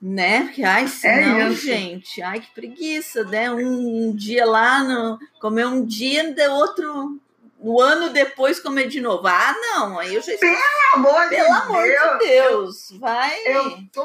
Né? 0.00 0.44
Porque, 0.44 0.62
ai, 0.62 0.86
senão, 0.86 1.48
é 1.48 1.52
gente, 1.52 2.20
ai, 2.20 2.40
que 2.40 2.50
preguiça, 2.54 3.24
né? 3.24 3.50
Um, 3.50 4.08
um, 4.08 4.14
dia 4.14 4.44
lá, 4.44 4.84
no, 4.84 5.18
comer 5.40 5.66
um 5.66 5.82
dia, 5.82 6.30
de 6.30 6.46
outro, 6.48 7.18
um 7.58 7.80
ano 7.80 8.10
depois 8.10 8.60
comer 8.60 8.86
de 8.88 9.00
novo. 9.00 9.26
Ah, 9.26 9.54
não, 9.58 9.98
aí 9.98 10.14
eu 10.14 10.20
já 10.20 10.34
estou... 10.34 10.50
Pelo 10.50 10.94
amor, 10.94 11.28
Pelo 11.30 11.46
de, 11.46 11.52
amor 11.52 11.82
Deus. 11.82 12.18
de 12.18 12.26
Deus, 12.26 13.00
vai. 13.00 13.34
Eu 13.46 13.78
tô, 13.90 14.04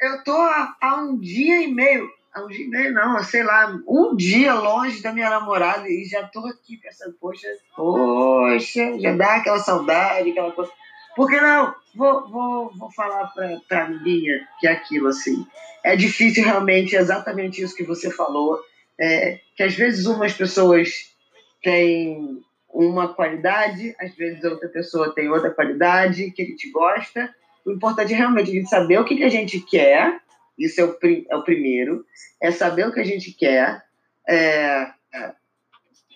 eu 0.00 0.24
tô 0.24 0.36
há 0.36 0.96
um 1.02 1.18
dia 1.18 1.62
e 1.62 1.68
meio 1.68 2.10
um 2.42 2.48
dia 2.48 2.64
e 2.64 2.68
meio, 2.68 2.92
não, 2.92 3.22
sei 3.22 3.42
lá, 3.42 3.80
um 3.88 4.14
dia 4.14 4.54
longe 4.54 5.02
da 5.02 5.12
minha 5.12 5.30
namorada 5.30 5.88
e 5.88 6.04
já 6.04 6.26
tô 6.26 6.40
aqui 6.46 6.76
pensando, 6.76 7.16
poxa, 7.20 7.48
poxa, 7.74 8.98
já 8.98 9.16
dá 9.16 9.36
aquela 9.36 9.58
saudade, 9.58 10.30
aquela 10.30 10.52
coisa. 10.52 10.70
Por 11.14 11.28
que 11.28 11.40
não? 11.40 11.74
Vou, 11.94 12.28
vou, 12.28 12.72
vou 12.76 12.92
falar 12.92 13.28
pra, 13.28 13.58
pra 13.66 13.88
minha 13.88 14.46
que 14.60 14.66
é 14.66 14.72
aquilo, 14.72 15.08
assim. 15.08 15.46
É 15.82 15.96
difícil 15.96 16.44
realmente, 16.44 16.94
exatamente 16.94 17.62
isso 17.62 17.74
que 17.74 17.84
você 17.84 18.10
falou, 18.10 18.60
é, 19.00 19.40
que 19.56 19.62
às 19.62 19.74
vezes 19.74 20.04
umas 20.04 20.34
pessoas 20.34 20.90
têm 21.62 22.42
uma 22.68 23.14
qualidade, 23.14 23.94
às 23.98 24.14
vezes 24.14 24.44
outra 24.44 24.68
pessoa 24.68 25.14
tem 25.14 25.30
outra 25.30 25.50
qualidade 25.50 26.30
que 26.32 26.42
a 26.42 26.44
gente 26.44 26.70
gosta. 26.70 27.34
O 27.66 27.72
importante 27.72 28.14
é 28.14 28.16
realmente 28.16 28.50
a 28.50 28.54
gente 28.54 28.70
saber 28.70 28.98
o 28.98 29.04
que, 29.04 29.16
que 29.16 29.24
a 29.24 29.28
gente 29.28 29.60
quer 29.60 30.20
isso 30.58 30.80
é 30.80 30.84
o, 30.84 30.96
é 31.30 31.36
o 31.36 31.42
primeiro. 31.42 32.04
É 32.40 32.50
saber 32.50 32.86
o 32.86 32.92
que 32.92 33.00
a 33.00 33.04
gente 33.04 33.32
quer, 33.32 33.82
é, 34.26 34.90
é, 35.12 35.32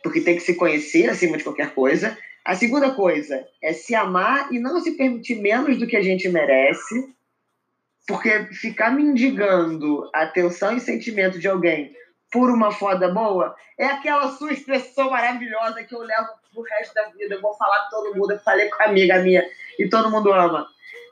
porque 0.03 0.21
tem 0.21 0.37
que 0.37 0.43
se 0.43 0.55
conhecer 0.55 1.09
acima 1.09 1.37
de 1.37 1.45
qualquer 1.45 1.75
coisa. 1.75 2.17
A 2.45 2.55
segunda 2.55 2.93
coisa 2.93 3.47
é 3.63 3.73
se 3.73 3.95
amar 3.95 4.53
e 4.53 4.59
não 4.59 4.81
se 4.81 4.93
permitir 4.93 5.37
menos 5.37 5.79
do 5.79 5.87
que 5.87 5.97
a 5.97 6.03
gente 6.03 6.29
merece, 6.29 7.15
porque 8.07 8.47
ficar 8.55 8.91
mendigando 8.91 10.09
atenção 10.13 10.75
e 10.75 10.81
sentimento 10.81 11.39
de 11.39 11.49
alguém 11.49 11.95
por 12.33 12.51
uma 12.51 12.71
foda 12.71 13.13
boa 13.13 13.55
é 13.79 13.87
aquela 13.87 14.31
sua 14.33 14.53
expressão 14.53 15.11
maravilhosa 15.11 15.85
que 15.85 15.95
eu 15.95 16.01
levo 16.01 16.29
pro 16.53 16.63
resto 16.63 16.95
da 16.95 17.09
vida. 17.11 17.35
Eu 17.35 17.43
vou 17.43 17.55
falar 17.55 17.85
com 17.85 17.91
todo 17.91 18.17
mundo, 18.17 18.33
eu 18.33 18.39
falei 18.41 18.69
com 18.69 18.83
a 18.83 18.87
amiga 18.87 19.19
minha 19.19 19.45
e 19.79 19.89
todo 19.89 20.11
mundo 20.11 20.33
ama 20.33 20.67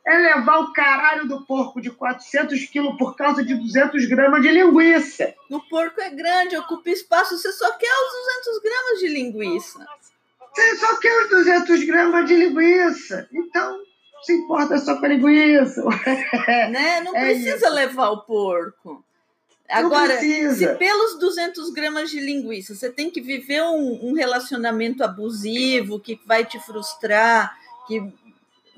é 0.09 0.19
levar 0.19 0.61
o 0.61 0.73
caralho 0.73 1.29
do 1.29 1.45
porco 1.45 1.81
de 1.81 1.91
400 1.91 2.65
quilos 2.67 2.97
por 2.97 3.15
causa 3.15 3.45
de 3.45 3.55
200 3.55 4.07
gramas 4.07 4.41
de 4.41 4.51
linguiça. 4.51 5.35
O 5.51 5.61
porco 5.61 6.01
é 6.01 6.09
grande, 6.09 6.57
ocupa 6.57 6.89
espaço, 6.89 7.37
você 7.37 7.53
só 7.53 7.71
quer 7.77 7.93
os 7.93 8.47
200 8.47 8.63
gramas 8.63 8.99
de 9.01 9.09
linguiça. 9.09 9.87
Você 10.55 10.77
só 10.77 10.97
quer 10.97 11.25
os 11.25 11.31
200 11.31 11.85
gramas 11.85 12.27
de 12.27 12.35
linguiça. 12.37 13.29
Então, 13.31 13.81
se 14.23 14.33
importa 14.33 14.79
só 14.79 14.97
com 14.97 15.05
a 15.05 15.09
linguiça. 15.09 15.85
Né? 16.71 17.03
Não 17.03 17.15
é 17.15 17.27
precisa 17.27 17.67
isso. 17.67 17.75
levar 17.75 18.09
o 18.09 18.23
porco. 18.23 19.05
Agora, 19.69 20.19
se 20.19 20.75
pelos 20.77 21.19
200 21.19 21.71
gramas 21.75 22.11
de 22.11 22.19
linguiça 22.19 22.75
você 22.75 22.91
tem 22.91 23.11
que 23.11 23.21
viver 23.21 23.63
um, 23.63 24.09
um 24.09 24.15
relacionamento 24.15 25.05
abusivo 25.05 26.01
que 26.01 26.19
vai 26.25 26.43
te 26.47 26.59
frustrar, 26.59 27.55
que 27.87 28.03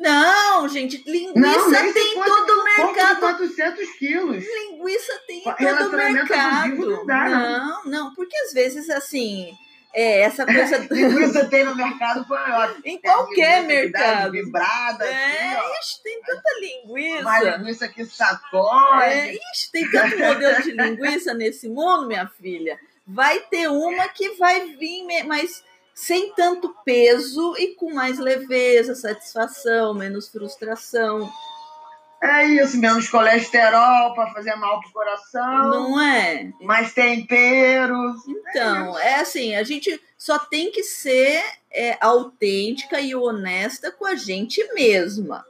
não, 0.01 0.67
gente, 0.67 1.03
linguiça 1.07 1.83
não, 1.83 1.93
tem 1.93 2.15
todo 2.15 2.51
o 2.51 2.65
mercado. 2.65 3.21
400 3.21 3.91
quilos. 3.99 4.43
Linguiça 4.45 5.13
tem 5.27 5.43
todo 5.43 5.89
o 5.89 5.97
mercado. 5.97 6.77
Não, 6.77 7.07
dá, 7.07 7.29
não, 7.29 7.85
não, 7.85 8.15
porque 8.15 8.35
às 8.39 8.53
vezes, 8.55 8.89
assim, 8.89 9.55
é, 9.93 10.23
essa 10.23 10.47
coisa. 10.47 10.79
linguiça 10.91 11.45
tem 11.45 11.65
no 11.65 11.77
mercado 11.77 12.27
maior. 12.27 12.75
Em 12.83 12.99
qualquer 12.99 13.63
mercado. 13.65 14.33
Vibrada. 14.33 15.05
É, 15.05 15.57
assim, 15.59 15.81
ixi, 15.81 16.03
tem 16.03 16.23
tanta 16.23 16.51
linguiça. 16.61 17.21
Uma 17.21 17.41
linguiça 17.41 17.89
que 17.89 18.07
sacode. 18.07 19.05
É, 19.05 19.35
ixi, 19.35 19.71
tem 19.71 19.91
tanto 19.91 20.19
modelo 20.19 20.63
de 20.63 20.71
linguiça 20.71 21.35
nesse 21.35 21.69
mundo, 21.69 22.07
minha 22.07 22.27
filha. 22.27 22.81
vai 23.07 23.39
ter 23.41 23.69
uma 23.69 24.09
que 24.09 24.31
vai 24.31 24.67
vir, 24.77 25.05
mas 25.27 25.63
sem 26.01 26.33
tanto 26.33 26.75
peso 26.83 27.55
e 27.59 27.75
com 27.75 27.93
mais 27.93 28.19
leveza, 28.19 28.95
satisfação, 28.95 29.93
menos 29.93 30.29
frustração. 30.29 31.31
É 32.23 32.47
isso, 32.47 32.79
menos 32.79 33.07
colesterol 33.11 34.15
para 34.15 34.33
fazer 34.33 34.55
mal 34.55 34.81
pro 34.81 34.93
coração. 34.93 35.69
Não 35.69 36.01
é? 36.01 36.51
Mais 36.63 36.95
tempero. 36.95 38.15
Então, 38.27 38.99
é, 38.99 39.09
é 39.09 39.15
assim, 39.17 39.55
a 39.55 39.63
gente 39.63 40.01
só 40.17 40.39
tem 40.39 40.73
que 40.73 40.83
ser 40.83 41.45
é, 41.71 41.99
autêntica 42.01 42.99
e 42.99 43.15
honesta 43.15 43.93
com 43.93 44.07
a 44.07 44.15
gente 44.15 44.67
mesma. 44.73 45.45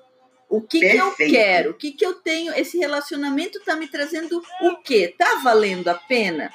O 0.49 0.61
que, 0.61 0.81
que 0.81 0.97
eu 0.97 1.15
quero? 1.15 1.71
O 1.71 1.75
que, 1.75 1.93
que 1.93 2.05
eu 2.05 2.15
tenho? 2.15 2.53
Esse 2.55 2.77
relacionamento 2.77 3.59
está 3.59 3.77
me 3.77 3.87
trazendo 3.87 4.43
o 4.63 4.77
quê? 4.79 5.15
Tá 5.17 5.37
valendo 5.45 5.87
a 5.87 5.95
pena? 5.95 6.51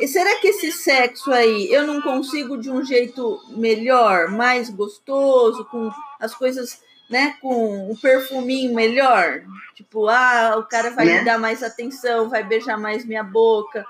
E 0.00 0.08
será 0.08 0.34
que 0.36 0.48
esse 0.48 0.72
sexo 0.72 1.32
aí 1.32 1.72
eu 1.72 1.86
não 1.86 2.00
consigo 2.02 2.58
de 2.58 2.70
um 2.70 2.84
jeito 2.84 3.40
melhor, 3.50 4.28
mais 4.28 4.68
gostoso, 4.68 5.64
com 5.66 5.90
as 6.18 6.34
coisas 6.34 6.80
né, 7.08 7.36
com 7.40 7.90
um 7.90 7.96
perfuminho 7.96 8.74
melhor. 8.74 9.42
Tipo, 9.74 10.08
ah, 10.08 10.56
o 10.58 10.64
cara 10.64 10.90
vai 10.90 11.06
né? 11.06 11.18
me 11.18 11.24
dar 11.24 11.38
mais 11.38 11.62
atenção, 11.62 12.28
vai 12.28 12.42
beijar 12.42 12.78
mais 12.78 13.04
minha 13.04 13.22
boca. 13.22 13.86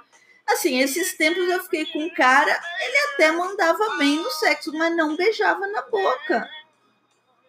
Assim, 0.47 0.81
esses 0.81 1.15
tempos 1.15 1.49
eu 1.49 1.63
fiquei 1.63 1.87
com 1.87 2.01
um 2.01 2.11
cara, 2.11 2.61
ele 2.81 2.99
até 3.15 3.33
mandava 3.33 3.97
bem 3.97 4.17
no 4.17 4.31
sexo, 4.31 4.73
mas 4.75 4.95
não 4.95 5.17
beijava 5.17 5.67
na 5.69 5.83
boca. 5.83 6.49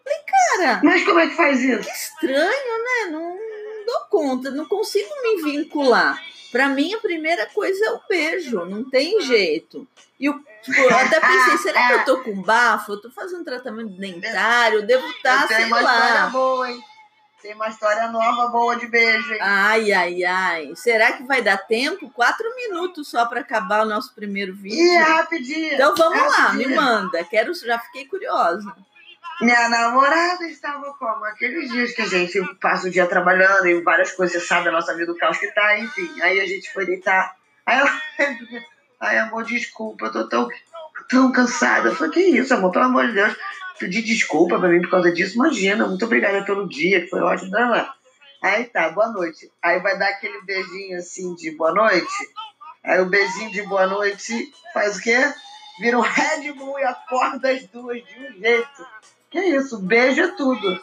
Falei, 0.02 0.18
cara. 0.26 0.80
Mas 0.82 1.04
como 1.04 1.18
é 1.18 1.26
que 1.26 1.34
faz 1.34 1.60
isso? 1.60 1.82
Que 1.82 1.94
estranho, 1.94 2.84
né? 2.84 3.10
Não, 3.10 3.20
não 3.20 3.86
dou 3.86 4.00
conta, 4.08 4.50
não 4.50 4.64
consigo 4.64 5.10
me 5.22 5.42
vincular. 5.42 6.22
Para 6.50 6.68
mim, 6.68 6.94
a 6.94 6.98
primeira 6.98 7.46
coisa 7.46 7.84
é 7.84 7.90
o 7.90 8.00
beijo, 8.08 8.64
não 8.64 8.88
tem 8.88 9.20
jeito. 9.22 9.86
E 10.18 10.28
o, 10.28 10.38
tipo, 10.62 10.80
eu 10.80 10.96
até 10.96 11.20
pensei, 11.20 11.58
será 11.58 11.86
que 11.88 11.92
eu 11.94 12.04
tô 12.04 12.22
com 12.22 12.42
bafo? 12.42 12.92
Eu 12.92 13.00
tô 13.00 13.10
fazendo 13.10 13.44
tratamento 13.44 13.90
dentário, 13.90 14.80
eu 14.80 14.86
devo 14.86 15.06
estar, 15.08 15.46
tá, 15.46 15.54
sei 15.54 15.66
uma 15.66 15.80
lá. 15.80 15.98
História 15.98 16.26
boa, 16.30 16.70
hein? 16.70 16.80
Tem 17.42 17.54
uma 17.54 17.68
história 17.68 18.08
nova 18.08 18.48
boa 18.48 18.76
de 18.76 18.86
beijo, 18.86 19.32
hein? 19.32 19.38
Ai, 19.40 19.92
ai, 19.92 20.24
ai. 20.24 20.72
Será 20.74 21.12
que 21.12 21.22
vai 21.24 21.42
dar 21.42 21.58
tempo? 21.58 22.10
Quatro 22.10 22.44
minutos 22.56 23.08
só 23.08 23.26
para 23.26 23.40
acabar 23.40 23.84
o 23.84 23.88
nosso 23.88 24.14
primeiro 24.14 24.54
vídeo. 24.54 24.78
Ih, 24.78 24.96
é 24.96 25.02
rapidinho. 25.02 25.74
Então 25.74 25.94
vamos 25.94 26.18
é 26.18 26.26
lá, 26.26 26.52
me 26.54 26.66
manda. 26.66 27.22
Quero, 27.24 27.54
já 27.54 27.78
fiquei 27.78 28.06
curiosa. 28.06 28.74
Minha 29.40 29.68
namorada 29.68 30.46
estava 30.46 30.94
como? 30.94 31.24
Aqueles 31.26 31.70
dias 31.70 31.92
que 31.92 32.02
a 32.02 32.06
gente 32.06 32.40
passa 32.60 32.88
o 32.88 32.90
dia 32.90 33.06
trabalhando 33.06 33.66
e 33.66 33.82
várias 33.82 34.12
coisas, 34.12 34.40
você 34.40 34.46
sabe, 34.46 34.68
a 34.68 34.72
nossa 34.72 34.94
vida 34.94 35.12
do 35.12 35.18
caos 35.18 35.36
que 35.36 35.48
tá, 35.48 35.78
enfim. 35.78 36.08
Aí 36.22 36.40
a 36.40 36.46
gente 36.46 36.72
foi 36.72 36.86
deitar. 36.86 37.36
Aí 37.66 37.78
ela. 37.78 37.90
Ai, 38.98 39.18
amor, 39.18 39.44
desculpa, 39.44 40.06
eu 40.06 40.12
tô 40.12 40.28
tão, 40.28 40.48
tão 41.10 41.30
cansada. 41.30 41.90
Eu 41.90 41.94
falei, 41.94 42.12
que 42.12 42.20
isso, 42.20 42.54
amor, 42.54 42.72
pelo 42.72 42.86
amor 42.86 43.06
de 43.06 43.12
Deus. 43.12 43.36
Pedir 43.78 44.02
desculpa 44.02 44.58
pra 44.58 44.70
mim 44.70 44.80
por 44.80 44.90
causa 44.90 45.12
disso. 45.12 45.34
Imagina, 45.34 45.86
muito 45.86 46.06
obrigada 46.06 46.42
pelo 46.42 46.66
dia, 46.66 47.02
que 47.02 47.08
foi 47.08 47.20
ótimo. 47.20 47.50
Não, 47.50 47.68
não. 47.68 47.88
Aí 48.42 48.64
tá, 48.64 48.88
boa 48.88 49.08
noite. 49.08 49.50
Aí 49.62 49.80
vai 49.80 49.98
dar 49.98 50.08
aquele 50.08 50.40
beijinho 50.42 50.98
assim 50.98 51.34
de 51.34 51.50
boa 51.50 51.74
noite. 51.74 52.06
Aí 52.82 53.00
o 53.00 53.06
beijinho 53.06 53.50
de 53.50 53.62
boa 53.62 53.86
noite 53.86 54.50
faz 54.72 54.96
o 54.96 55.02
quê? 55.02 55.18
Vira 55.78 55.98
um 55.98 56.02
Red 56.02 56.52
Bull 56.52 56.78
e 56.78 56.84
acorda 56.84 57.50
as 57.50 57.66
duas 57.66 58.02
de 58.02 58.18
um 58.18 58.40
jeito. 58.40 58.86
Que 59.30 59.40
isso, 59.40 59.78
beijo 59.78 60.22
é 60.22 60.28
tudo. 60.28 60.80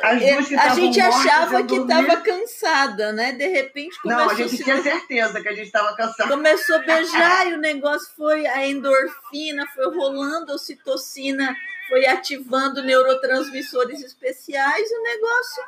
Que 0.00 0.56
a 0.56 0.74
gente 0.74 1.00
achava 1.00 1.62
que 1.64 1.74
estava 1.74 2.16
cansada, 2.18 3.12
né? 3.12 3.32
De 3.32 3.46
repente 3.46 4.00
começou 4.00 4.24
Não, 4.24 4.30
a 4.30 4.34
gente 4.34 4.62
tinha 4.62 4.82
certeza 4.82 5.40
que 5.40 5.48
a 5.48 5.52
gente 5.52 5.66
estava 5.66 5.96
cansada. 5.96 6.28
Começou 6.28 6.76
a 6.76 6.80
beijar 6.80 7.48
e 7.48 7.54
o 7.54 7.58
negócio 7.58 8.10
foi 8.14 8.46
a 8.46 8.66
endorfina, 8.66 9.66
foi 9.74 9.96
rolando 9.96 10.52
a 10.52 10.54
ocitocina, 10.54 11.56
foi 11.88 12.06
ativando 12.06 12.82
neurotransmissores 12.82 14.02
especiais 14.02 14.90
e 14.90 14.98
o 14.98 15.02
negócio. 15.02 15.64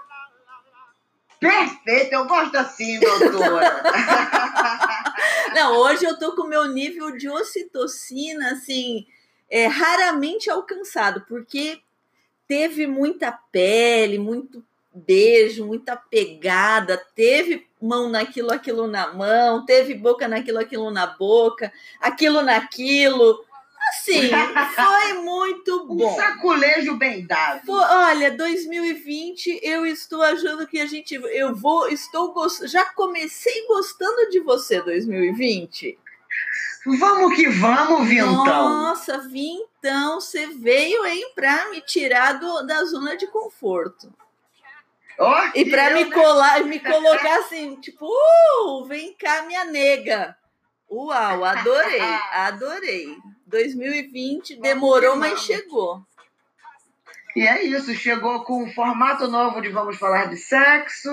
Perfeito, 1.41 2.13
eu 2.13 2.27
gosto 2.27 2.57
assim, 2.57 2.99
doutora. 2.99 3.83
Não, 5.55 5.77
hoje 5.79 6.05
eu 6.05 6.19
tô 6.19 6.35
com 6.35 6.43
o 6.43 6.49
meu 6.49 6.67
nível 6.67 7.17
de 7.17 7.29
ocitocina, 7.29 8.51
assim, 8.53 9.07
é, 9.49 9.67
raramente 9.67 10.51
alcançado, 10.51 11.25
porque 11.29 11.81
teve 12.49 12.87
muita 12.87 13.31
pele, 13.53 14.19
muito 14.19 14.65
beijo, 14.93 15.67
muita 15.67 15.95
pegada, 15.95 16.97
teve 17.15 17.69
mão 17.81 18.09
naquilo, 18.09 18.51
aquilo 18.51 18.87
na 18.87 19.13
mão, 19.13 19.65
teve 19.65 19.95
boca 19.95 20.27
naquilo, 20.27 20.59
aquilo 20.59 20.91
na 20.91 21.07
boca, 21.07 21.73
aquilo 22.01 22.43
naquilo. 22.43 23.45
Assim, 23.91 24.29
foi 24.75 25.13
muito 25.23 25.87
bom. 25.87 26.13
Um 26.13 26.17
saculejo 26.17 26.97
bem 26.97 27.25
dado. 27.27 27.65
Foi, 27.65 27.81
olha, 27.81 28.31
2020 28.31 29.61
eu 29.63 29.87
estou 29.87 30.23
achando 30.23 30.67
que 30.67 30.81
a 30.81 30.87
gente 30.87 31.15
eu 31.15 31.55
vou 31.55 31.89
estou 31.89 32.35
já 32.65 32.85
comecei 32.87 33.67
gostando 33.67 34.31
de 34.31 34.41
você 34.41 34.81
2020. 34.83 35.99
Vamos 36.97 37.35
que 37.35 37.49
vamos, 37.49 38.09
Vintão. 38.09 38.45
Nossa, 38.45 39.19
Vintão, 39.29 40.21
você 40.21 40.47
veio, 40.47 41.05
hein, 41.05 41.33
pra 41.35 41.71
me 41.71 41.81
tirar 41.81 42.39
do, 42.39 42.63
da 42.63 42.85
zona 42.85 43.17
de 43.17 43.27
conforto. 43.27 44.13
Oh, 45.19 45.51
e 45.53 45.69
para 45.69 45.95
me 45.95 46.11
colar, 46.13 46.65
me 46.65 46.79
colocar 46.79 47.41
assim, 47.41 47.75
tipo, 47.81 48.07
uh, 48.07 48.85
vem 48.85 49.13
cá, 49.15 49.43
minha 49.43 49.65
nega. 49.65 50.37
Uau, 50.89 51.45
adorei, 51.45 52.01
adorei. 52.33 53.17
2020 53.47 54.57
demorou, 54.61 55.17
mas 55.17 55.41
chegou. 55.41 56.03
E 57.35 57.43
é 57.47 57.65
isso, 57.65 57.95
chegou 57.95 58.45
com 58.45 58.65
um 58.65 58.73
formato 58.73 59.27
novo 59.27 59.61
de 59.61 59.69
Vamos 59.71 59.97
Falar 59.97 60.27
de 60.27 60.37
Sexo 60.37 61.11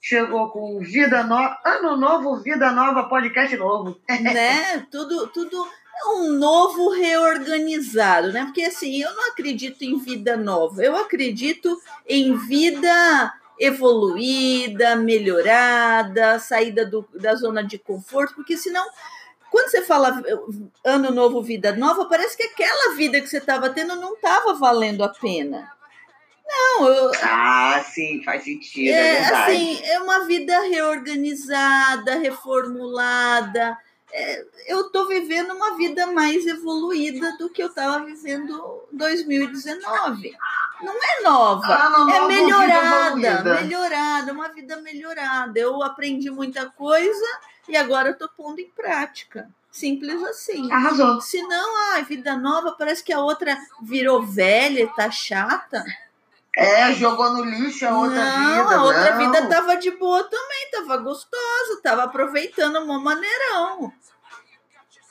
chegou 0.00 0.50
com 0.50 0.78
Vida 0.80 1.22
Nova, 1.24 1.58
Ano 1.64 1.96
Novo, 1.96 2.36
Vida 2.36 2.70
Nova, 2.72 3.08
podcast 3.08 3.56
novo. 3.56 4.00
Né? 4.08 4.86
Tudo, 4.90 5.28
tudo 5.28 5.66
um 6.06 6.32
novo 6.32 6.90
reorganizado, 6.90 8.32
né? 8.32 8.44
Porque 8.44 8.62
assim, 8.62 9.02
eu 9.02 9.12
não 9.14 9.30
acredito 9.30 9.82
em 9.82 9.98
vida 9.98 10.36
nova, 10.36 10.82
eu 10.82 10.96
acredito 10.96 11.80
em 12.06 12.36
vida 12.36 13.34
evoluída, 13.58 14.94
melhorada, 14.94 16.38
saída 16.38 16.86
do, 16.86 17.06
da 17.14 17.34
zona 17.34 17.64
de 17.64 17.76
conforto, 17.78 18.36
porque 18.36 18.56
senão 18.56 18.86
quando 19.50 19.70
você 19.70 19.82
fala 19.82 20.22
ano 20.84 21.10
novo, 21.10 21.42
vida 21.42 21.74
nova, 21.74 22.04
parece 22.04 22.36
que 22.36 22.42
aquela 22.42 22.94
vida 22.94 23.20
que 23.20 23.26
você 23.26 23.38
estava 23.38 23.70
tendo 23.70 23.96
não 23.96 24.14
estava 24.14 24.54
valendo 24.54 25.02
a 25.02 25.08
pena. 25.08 25.72
Não, 26.48 26.88
eu. 26.88 27.12
Ah, 27.22 27.84
sim, 27.92 28.22
faz 28.24 28.44
sentido. 28.44 28.88
É, 28.88 29.16
é 29.16 29.34
assim, 29.34 29.80
é 29.84 30.00
uma 30.00 30.24
vida 30.26 30.58
reorganizada, 30.62 32.18
reformulada. 32.18 33.76
É, 34.10 34.44
eu 34.66 34.86
estou 34.86 35.06
vivendo 35.06 35.52
uma 35.52 35.76
vida 35.76 36.06
mais 36.06 36.46
evoluída 36.46 37.36
do 37.36 37.50
que 37.50 37.62
eu 37.62 37.66
estava 37.66 38.04
vivendo 38.04 38.82
em 38.90 38.96
2019. 38.96 40.34
Não 40.80 40.94
é 40.94 41.22
nova, 41.22 41.66
ah, 41.66 41.90
não, 41.90 42.08
é 42.08 42.28
melhorada, 42.28 43.42
melhorada, 43.42 44.32
uma 44.32 44.48
vida 44.48 44.80
melhorada. 44.80 45.58
Eu 45.58 45.82
aprendi 45.82 46.30
muita 46.30 46.66
coisa 46.70 47.26
e 47.68 47.76
agora 47.76 48.10
estou 48.10 48.28
pondo 48.28 48.60
em 48.60 48.70
prática. 48.70 49.50
Simples 49.70 50.22
assim. 50.22 50.70
Arrasou. 50.72 51.20
Se 51.20 51.42
não, 51.42 51.96
a 51.96 52.00
vida 52.02 52.36
nova 52.36 52.72
parece 52.72 53.04
que 53.04 53.12
a 53.12 53.20
outra 53.20 53.58
virou 53.82 54.22
velha, 54.22 54.88
tá 54.96 55.10
chata. 55.10 55.84
É, 56.58 56.92
jogou 56.94 57.34
no 57.34 57.44
lixo 57.44 57.86
a 57.86 57.96
outra 57.96 58.16
não, 58.16 58.64
vida. 58.64 58.76
A 58.76 58.82
outra 58.82 59.14
não. 59.14 59.18
vida 59.18 59.46
tava 59.46 59.76
de 59.76 59.92
boa 59.92 60.24
também, 60.24 60.70
tava 60.72 60.96
gostosa, 60.96 61.80
tava 61.80 62.02
aproveitando 62.02 62.80
um 62.80 62.98
maneirão. 62.98 63.92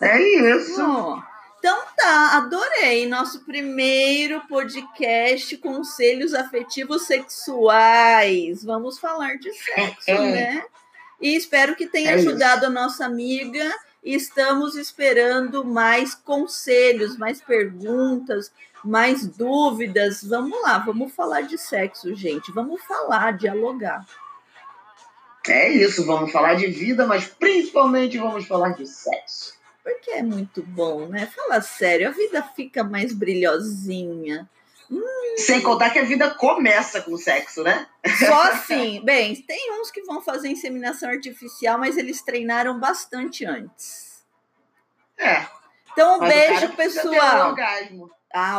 É 0.01 0.21
isso. 0.21 1.23
então 1.57 1.83
tá, 1.95 2.36
adorei. 2.36 3.07
Nosso 3.07 3.45
primeiro 3.45 4.41
podcast 4.41 5.55
Conselhos 5.60 6.33
Afetivos 6.33 7.03
Sexuais. 7.03 8.65
Vamos 8.65 8.99
falar 8.99 9.38
de 9.38 9.53
sexo, 9.53 10.03
é. 10.12 10.19
né? 10.19 10.65
E 11.21 11.33
espero 11.33 11.77
que 11.77 11.88
tenha 11.88 12.12
é 12.12 12.13
ajudado 12.15 12.63
isso. 12.63 12.65
a 12.65 12.69
nossa 12.69 13.05
amiga. 13.05 13.73
Estamos 14.03 14.75
esperando 14.75 15.63
mais 15.63 16.13
conselhos, 16.13 17.17
mais 17.17 17.39
perguntas, 17.39 18.51
mais 18.83 19.27
dúvidas, 19.27 20.23
vamos 20.23 20.61
lá, 20.61 20.79
vamos 20.79 21.13
falar 21.13 21.41
de 21.41 21.57
sexo, 21.57 22.13
gente. 22.15 22.51
Vamos 22.51 22.81
falar, 22.83 23.37
dialogar. 23.37 24.05
É 25.47 25.69
isso, 25.69 26.05
vamos 26.05 26.31
falar 26.31 26.55
de 26.55 26.67
vida, 26.67 27.05
mas 27.05 27.27
principalmente 27.27 28.17
vamos 28.17 28.45
falar 28.45 28.69
de 28.69 28.85
sexo. 28.85 29.55
Porque 29.83 30.11
é 30.11 30.21
muito 30.21 30.61
bom, 30.61 31.07
né? 31.07 31.25
Fala 31.27 31.61
sério, 31.61 32.09
a 32.09 32.11
vida 32.11 32.43
fica 32.55 32.83
mais 32.83 33.13
brilhosinha. 33.13 34.49
Hum. 34.91 35.01
Sem 35.37 35.61
contar 35.61 35.91
que 35.91 35.99
a 35.99 36.03
vida 36.03 36.29
começa 36.31 37.01
com 37.01 37.15
sexo, 37.17 37.63
né? 37.63 37.87
Só 38.19 38.41
assim. 38.51 39.01
Bem, 39.03 39.35
tem 39.35 39.79
uns 39.79 39.89
que 39.89 40.01
vão 40.01 40.21
fazer 40.21 40.49
inseminação 40.49 41.09
artificial, 41.09 41.77
mas 41.77 41.95
eles 41.95 42.21
treinaram 42.21 42.77
bastante 42.77 43.45
antes. 43.45 44.25
É. 45.17 45.45
Então, 45.93 46.17
um 46.17 46.19
beijo, 46.19 46.69
pessoal. 46.75 47.55
Ah, 48.33 48.55